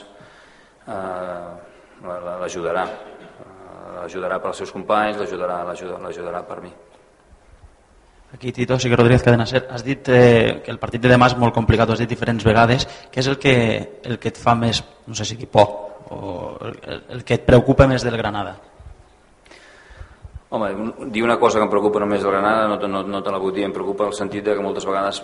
eh, 0.88 1.50
l'ajudarà. 2.40 2.88
L'ajudarà 3.96 4.38
pels 4.43 4.62
seus 4.63 4.72
companys, 4.75 5.17
l'ajudarà 5.19 6.43
per 6.48 6.62
mi. 6.62 6.72
Aquí, 8.31 8.51
Tito, 8.53 8.77
sí 8.77 8.89
que 8.89 8.96
Rodríguez 8.96 9.24
Cadena 9.25 9.46
Ser, 9.50 9.63
has 9.74 9.84
dit 9.84 10.05
eh, 10.13 10.62
que 10.63 10.69
el 10.69 10.77
partit 10.77 11.01
de 11.01 11.10
demà 11.10 11.31
és 11.31 11.38
molt 11.38 11.55
complicat, 11.55 11.89
ho 11.89 11.96
has 11.96 12.03
dit 12.03 12.12
diferents 12.12 12.46
vegades. 12.46 12.86
Què 13.10 13.24
és 13.24 13.29
el 13.31 13.39
que, 13.41 13.53
el 14.05 14.19
que 14.22 14.29
et 14.29 14.38
fa 14.38 14.53
més, 14.53 14.84
no 15.10 15.17
sé 15.17 15.25
si 15.25 15.38
por, 15.50 15.72
o 16.13 16.58
el, 16.62 17.01
el 17.17 17.24
que 17.25 17.39
et 17.39 17.48
preocupa 17.48 17.88
més 17.89 18.05
del 18.05 18.17
Granada? 18.22 18.53
Home, 20.50 20.69
dir 21.13 21.24
una 21.25 21.39
cosa 21.41 21.58
que 21.58 21.65
em 21.65 21.74
preocupa 21.74 22.01
només 22.01 22.22
del 22.22 22.31
Granada 22.31 22.67
no, 22.69 22.77
no, 22.88 23.03
no 23.05 23.22
te 23.25 23.34
la 23.34 23.41
vull 23.41 23.53
dir, 23.53 23.65
em 23.65 23.74
preocupa 23.74 24.05
el 24.05 24.15
sentit 24.17 24.46
de 24.46 24.55
que 24.58 24.65
moltes 24.65 24.86
vegades 24.86 25.24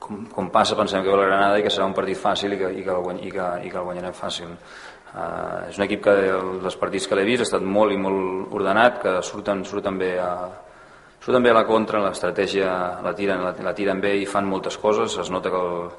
com, 0.00 0.26
com 0.32 0.50
passa 0.52 0.76
pensem 0.76 1.04
que 1.04 1.08
ve 1.08 1.16
el 1.16 1.28
Granada 1.28 1.60
i 1.60 1.64
que 1.64 1.72
serà 1.72 1.86
un 1.88 1.96
partit 1.96 2.20
fàcil 2.20 2.56
i 2.56 2.58
que, 2.60 2.72
i 2.76 2.84
que, 2.84 2.96
el, 2.96 3.22
i 3.24 3.32
que, 3.32 3.46
i 3.64 3.72
que 3.72 3.80
el 3.80 3.86
guanyarem 3.88 4.16
fàcil 4.16 4.52
uh, 5.14 5.68
és 5.68 5.78
un 5.78 5.86
equip 5.86 6.04
que 6.04 6.14
els 6.30 6.78
partits 6.80 7.08
que 7.08 7.18
l'he 7.18 7.26
vist 7.28 7.44
ha 7.44 7.48
estat 7.48 7.64
molt 7.64 7.94
i 7.94 7.98
molt 8.00 8.54
ordenat 8.56 9.00
que 9.02 9.16
surten, 9.26 9.64
surten 9.64 9.98
bé 10.00 10.14
a, 10.22 10.30
surten 11.20 11.42
bé 11.44 11.52
a 11.52 11.58
la 11.60 11.66
contra, 11.68 12.02
l'estratègia 12.04 12.70
la 13.04 13.14
tiren, 13.16 13.44
la, 13.44 13.54
la 13.70 13.74
tiren 13.76 14.00
bé 14.00 14.16
i 14.20 14.28
fan 14.28 14.48
moltes 14.48 14.78
coses 14.80 15.18
es 15.20 15.30
nota 15.30 15.52
que 15.52 15.60
el, 15.60 15.90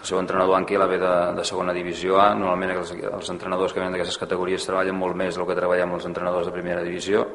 el 0.00 0.06
seu 0.06 0.20
entrenador 0.20 0.56
Anquila 0.56 0.86
ve 0.86 1.00
de, 1.02 1.14
de 1.36 1.44
segona 1.44 1.74
divisió 1.76 2.20
A, 2.22 2.30
normalment 2.34 2.76
els, 2.76 2.94
els 3.10 3.34
entrenadors 3.34 3.74
que 3.74 3.82
venen 3.82 3.96
d'aquestes 3.96 4.20
categories 4.22 4.66
treballen 4.68 4.96
molt 4.96 5.16
més 5.18 5.36
del 5.36 5.48
que 5.48 5.58
treballem 5.58 5.98
els 5.98 6.08
entrenadors 6.08 6.48
de 6.48 6.54
primera 6.56 6.84
divisió 6.86 7.26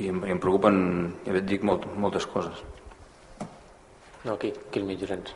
i 0.00 0.08
em, 0.08 0.22
i 0.24 0.32
em 0.32 0.40
preocupen, 0.40 0.76
ja 1.26 1.36
et 1.36 1.48
dic, 1.48 1.64
molt, 1.68 1.84
moltes 2.00 2.26
coses. 2.26 2.62
No, 4.24 4.34
aquí, 4.34 4.52
aquí 4.68 4.80
el 4.80 4.86
mig 4.88 5.02
Llorenç. 5.02 5.34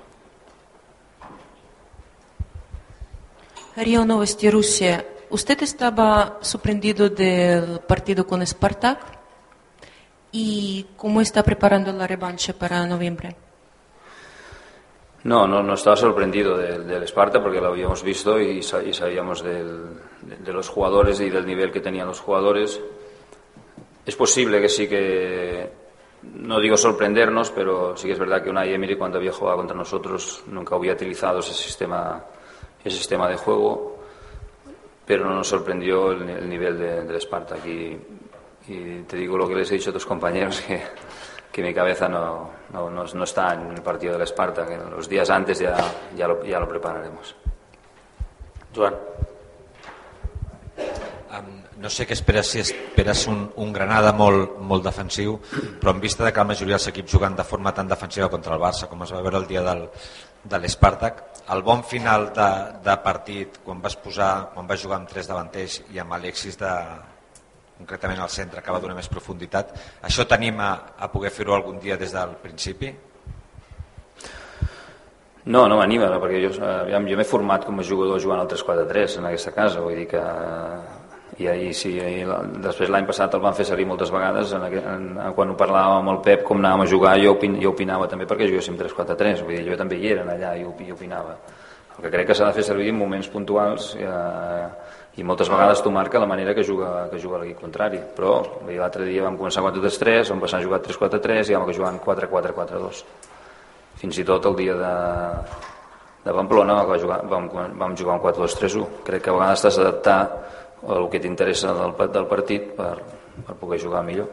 Río 3.76 4.06
Novosti, 4.06 4.50
Rusia. 4.50 5.04
¿Usted 5.28 5.62
estaba 5.62 6.38
sorprendido 6.40 7.10
del 7.10 7.80
partido 7.80 8.26
con 8.26 8.44
Spartak? 8.46 8.98
¿Y 10.32 10.86
cómo 10.96 11.20
está 11.20 11.42
preparando 11.42 11.92
la 11.92 12.06
revancha 12.06 12.54
para 12.54 12.86
noviembre? 12.86 13.36
No, 15.24 15.46
no, 15.46 15.62
no 15.62 15.74
estaba 15.74 15.96
sorprendido 15.96 16.56
del, 16.56 16.86
del 16.86 17.06
Spartak 17.06 17.42
porque 17.42 17.60
lo 17.60 17.66
habíamos 17.66 18.02
visto 18.02 18.40
y, 18.40 18.62
sabíamos 18.62 19.42
del, 19.42 20.00
de, 20.22 20.52
los 20.52 20.68
jugadores 20.70 21.20
y 21.20 21.28
del 21.28 21.44
nivel 21.44 21.70
que 21.70 21.80
tenían 21.80 22.06
los 22.06 22.20
jugadores. 22.20 22.80
Es 24.06 24.16
posible 24.16 24.60
que 24.60 24.68
sí 24.70 24.88
que 24.88 25.70
no 26.22 26.60
digo 26.60 26.78
sorprendernos, 26.78 27.50
pero 27.50 27.94
sí 27.96 28.06
que 28.06 28.14
es 28.14 28.18
verdad 28.18 28.42
que 28.42 28.48
Unai 28.48 28.72
Emery 28.72 28.96
cuando 28.96 29.18
había 29.18 29.32
jugado 29.32 29.58
contra 29.58 29.76
nosotros 29.76 30.44
nunca 30.46 30.76
había 30.76 30.94
utilizado 30.94 31.40
ese 31.40 31.52
sistema 31.52 32.24
ese 32.88 32.98
sistema 32.98 33.28
de 33.28 33.36
juego, 33.36 33.98
pero 35.04 35.24
no 35.24 35.34
nos 35.34 35.48
sorprendió 35.48 36.12
el, 36.12 36.28
el 36.28 36.48
nivel 36.48 36.78
de, 36.78 37.04
del 37.04 37.16
Esparta. 37.16 37.56
Y, 37.66 37.98
y 38.68 39.02
te 39.02 39.16
digo 39.16 39.36
lo 39.36 39.48
que 39.48 39.54
les 39.54 39.70
he 39.70 39.74
dicho 39.74 39.90
a 39.90 39.92
tus 39.92 40.06
compañeros 40.06 40.60
que 40.66 40.82
que 41.56 41.62
mi 41.62 41.72
cabeza 41.72 42.06
no, 42.06 42.50
no, 42.70 42.90
no, 42.90 43.04
no 43.04 43.24
está 43.24 43.54
en 43.54 43.70
el 43.72 43.80
partido 43.80 44.12
del 44.12 44.20
Esparta, 44.20 44.66
que 44.66 44.76
los 44.76 45.08
días 45.08 45.30
antes 45.30 45.58
ya, 45.58 45.74
ya, 46.14 46.28
lo, 46.28 46.44
ya 46.44 46.60
lo 46.60 46.68
prepararemos. 46.68 47.34
Joan. 48.76 48.94
Um, 51.32 51.48
no 51.80 51.88
sé 51.88 52.04
què 52.04 52.12
esperes, 52.12 52.50
si 52.52 52.60
esperes 52.60 53.24
un, 53.32 53.40
un 53.56 53.72
Granada 53.72 54.12
molt, 54.12 54.58
molt 54.60 54.84
defensiu, 54.84 55.38
però 55.80 55.96
en 55.96 56.04
vista 56.04 56.28
de 56.28 56.34
que 56.36 56.44
la 56.44 56.50
majoria 56.52 56.76
dels 56.76 56.90
equips 56.92 57.16
juguen 57.16 57.40
de 57.40 57.48
forma 57.48 57.72
tan 57.72 57.88
defensiva 57.88 58.28
contra 58.28 58.52
el 58.52 58.60
Barça, 58.60 58.90
com 58.92 59.08
es 59.08 59.16
va 59.16 59.24
veure 59.24 59.40
el 59.40 59.48
dia 59.48 59.64
del, 59.64 59.86
de 60.44 60.60
l'Espartac, 60.60 61.24
el 61.54 61.62
bon 61.62 61.84
final 61.86 62.30
de, 62.34 62.48
de 62.84 62.96
partit, 63.04 63.60
quan 63.64 63.82
vas, 63.82 63.94
posar, 64.00 64.50
quan 64.54 64.66
vas 64.66 64.82
jugar 64.82 65.00
amb 65.00 65.10
tres 65.10 65.28
davanters 65.30 65.80
i 65.94 66.00
amb 66.02 66.16
Alexis 66.16 66.58
de, 66.58 66.72
concretament 67.78 68.20
al 68.20 68.32
centre, 68.32 68.62
que 68.62 68.72
va 68.72 68.80
donar 68.80 68.96
més 68.96 69.10
profunditat. 69.12 69.74
Això 70.08 70.24
t'anima 70.28 70.70
a 70.98 71.10
poder 71.12 71.32
fer-ho 71.34 71.54
algun 71.54 71.78
dia 71.82 71.98
des 72.00 72.14
del 72.16 72.36
principi? 72.42 72.92
No, 75.46 75.68
no 75.70 75.76
m'anima, 75.78 76.08
perquè 76.18 76.40
jo, 76.42 76.50
jo 76.56 77.00
m'he 77.00 77.28
format 77.28 77.66
com 77.68 77.78
a 77.78 77.84
jugador 77.86 78.18
jugant 78.22 78.40
al 78.42 78.48
3-4-3 78.50 79.20
en 79.20 79.28
aquesta 79.28 79.52
casa, 79.54 79.84
vull 79.84 79.94
dir 80.00 80.08
que 80.10 80.22
i 81.38 81.48
ahir 81.52 81.74
sí, 81.76 81.92
ahir, 82.00 82.24
després 82.64 82.90
l'any 82.92 83.06
passat 83.08 83.34
el 83.36 83.42
van 83.44 83.56
fer 83.56 83.66
servir 83.68 83.84
moltes 83.88 84.12
vegades 84.12 84.54
en, 84.56 84.64
en, 84.66 85.06
en, 85.20 85.34
quan 85.36 85.52
ho 85.52 85.56
parlàvem 85.58 86.00
amb 86.00 86.14
el 86.14 86.22
Pep 86.24 86.46
com 86.48 86.62
anàvem 86.62 86.86
a 86.86 86.90
jugar 86.90 87.14
jo, 87.20 87.34
opin, 87.36 87.58
jo 87.60 87.74
opinava 87.74 88.08
també 88.08 88.28
perquè 88.28 88.48
juguéssim 88.48 88.78
3-4-3 88.80 89.44
vull 89.44 89.58
dir, 89.58 89.66
jo 89.68 89.78
també 89.80 90.00
hi 90.00 90.12
era 90.14 90.24
allà 90.24 90.54
i, 90.56 90.64
i 90.64 90.92
opinava. 90.94 91.36
El 91.96 92.04
que 92.04 92.12
crec 92.12 92.30
que 92.30 92.36
s'ha 92.36 92.50
de 92.50 92.56
fer 92.56 92.64
servir 92.64 92.90
en 92.92 92.98
moments 92.98 93.28
puntuals 93.32 93.94
eh, 94.00 94.64
i 95.16 95.24
moltes 95.24 95.48
vegades 95.48 95.80
tu 95.84 95.92
marca 95.92 96.20
la 96.20 96.28
manera 96.28 96.52
que 96.54 96.64
juga, 96.64 97.06
que 97.12 97.20
juga 97.20 97.40
l'equip 97.40 97.62
contrari. 97.62 98.02
Però 98.16 98.34
l'altre 98.68 99.06
dia 99.08 99.24
vam 99.24 99.38
començar 99.40 99.64
4-3-3 99.64 100.34
vam 100.34 100.44
passar 100.44 100.60
a 100.60 100.66
jugar 100.66 100.82
3-4-3 100.84 101.52
i 101.52 101.56
vam 101.56 101.72
jugar 101.72 101.96
4-4-4-2 102.04 103.06
fins 103.96 104.18
i 104.20 104.24
tot 104.28 104.44
el 104.50 104.56
dia 104.56 104.74
de, 104.76 104.92
de 106.26 106.34
Pamplona 106.36 106.82
vam 106.84 107.00
jugar, 107.00 107.20
vam, 107.30 107.48
vam 107.80 107.96
jugar 107.96 108.18
un 108.18 108.22
4-2-3-1 108.24 109.02
crec 109.06 109.24
que 109.24 109.32
a 109.32 109.36
vegades 109.38 109.64
t'has 109.64 109.78
d'adaptar 109.80 110.18
el 110.94 111.08
que 111.10 111.20
t'interessa 111.20 111.74
del, 111.74 111.94
del 112.12 112.26
partit 112.30 112.74
per, 112.76 112.94
per 113.46 113.56
poder 113.60 113.80
jugar 113.82 114.04
millor 114.06 114.28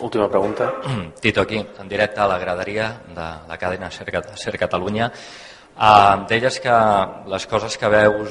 Última 0.00 0.28
pregunta. 0.28 0.74
Tito, 1.20 1.42
aquí, 1.42 1.64
en 1.78 1.88
directe 1.88 2.20
a 2.20 2.26
la 2.26 2.38
graderia 2.38 3.00
de 3.06 3.26
la 3.48 3.56
cadena 3.58 3.90
Ser, 3.90 4.10
Ser 4.34 4.58
Catalunya. 4.58 5.10
Uh, 5.74 6.26
deies 6.26 6.58
que 6.58 6.74
les 7.26 7.46
coses 7.46 7.76
que 7.78 7.88
veus 7.88 8.30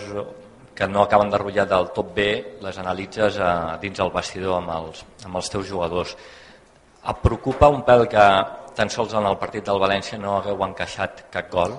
que 0.76 0.88
no 0.88 1.04
acaben 1.04 1.30
de 1.30 1.38
rotllar 1.38 1.68
del 1.68 1.90
tot 1.96 2.14
bé 2.16 2.58
les 2.62 2.78
analitzes 2.80 3.38
uh, 3.40 3.78
dins 3.80 4.00
el 4.00 4.12
vestidor 4.12 4.58
amb 4.60 4.72
els, 4.76 5.06
amb 5.24 5.40
els 5.40 5.52
teus 5.52 5.68
jugadors. 5.68 6.16
Et 7.04 7.24
preocupa 7.24 7.72
un 7.72 7.84
pèl 7.88 8.08
que 8.12 8.28
tan 8.76 8.90
sols 8.90 9.14
en 9.16 9.28
el 9.28 9.38
partit 9.40 9.64
del 9.64 9.80
València 9.80 10.20
no 10.20 10.38
hagueu 10.38 10.64
encaixat 10.68 11.28
cap 11.32 11.52
gol? 11.52 11.78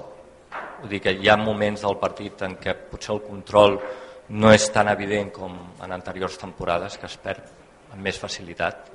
Vull 0.80 0.96
dir 0.96 1.00
que 1.04 1.12
hi 1.12 1.28
ha 1.28 1.37
moments 1.37 1.85
del 1.85 1.96
partit 2.00 2.40
en 2.44 2.57
què 2.61 2.76
potser 2.88 3.16
el 3.16 3.24
control 3.24 3.78
no 4.28 4.52
és 4.54 4.64
tan 4.72 4.88
evident 4.88 5.30
com 5.34 5.52
en 5.84 5.92
anteriors 5.92 6.38
temporades 6.40 6.96
que 6.96 7.08
es 7.10 7.16
perd 7.20 7.44
amb 7.92 8.00
més 8.02 8.18
facilitat? 8.18 8.90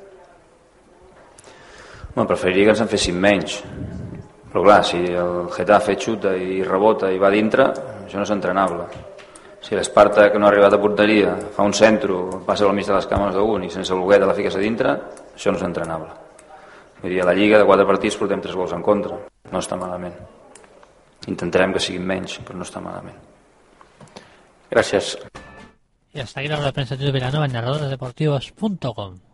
Bueno, 2.15 2.27
preferiria 2.27 2.69
que 2.69 2.73
ens 2.73 2.81
en 2.81 2.89
fessin 2.89 3.19
menys. 3.21 3.59
Però 4.49 4.63
clar, 4.65 4.81
si 4.83 4.97
el 4.97 5.51
Getafe 5.53 5.93
xuta 6.01 6.33
i 6.33 6.63
rebota 6.65 7.11
i 7.13 7.21
va 7.21 7.29
dintre 7.29 7.67
això 7.69 8.17
no 8.17 8.25
és 8.25 8.33
entrenable. 8.33 8.87
Si 9.61 9.75
l'Esparta 9.75 10.29
que 10.31 10.39
no 10.39 10.47
ha 10.47 10.49
arribat 10.49 10.73
a 10.73 10.81
porteria 10.81 11.35
fa 11.53 11.67
un 11.67 11.75
centro, 11.77 12.41
passa 12.47 12.65
al 12.65 12.73
mig 12.73 12.87
de 12.87 12.95
les 12.95 13.05
cames 13.05 13.35
d'un 13.35 13.67
i 13.67 13.69
sense 13.69 13.93
voler 13.93 14.23
la 14.25 14.33
fiques 14.33 14.55
a 14.57 14.63
dintre 14.63 14.95
això 15.35 15.53
no 15.53 15.61
és 15.61 15.67
entrenable. 15.67 16.09
Vull 17.03 17.13
dir, 17.13 17.21
a 17.21 17.29
la 17.29 17.37
Lliga 17.37 17.61
de 17.61 17.69
quatre 17.69 17.85
partits 17.85 18.17
portem 18.17 18.41
tres 18.41 18.57
gols 18.57 18.73
en 18.73 18.81
contra. 18.83 19.21
No 19.51 19.61
està 19.61 19.77
malament. 19.77 20.17
Intentarem 21.29 21.75
que 21.75 21.83
siguin 21.83 22.07
menys 22.07 22.39
però 22.41 22.57
no 22.57 22.65
està 22.65 22.81
malament 22.81 23.28
Gracias. 24.69 25.17
Y 26.13 26.19
hasta 26.19 26.39
aquí 26.39 26.49
la 26.49 26.57
hora 26.57 26.65
de 26.65 26.73
prensa 26.73 26.95
de 26.95 27.11
Vilanova 27.11 27.45
en 27.45 27.53
narradordeportivos.com. 27.53 29.28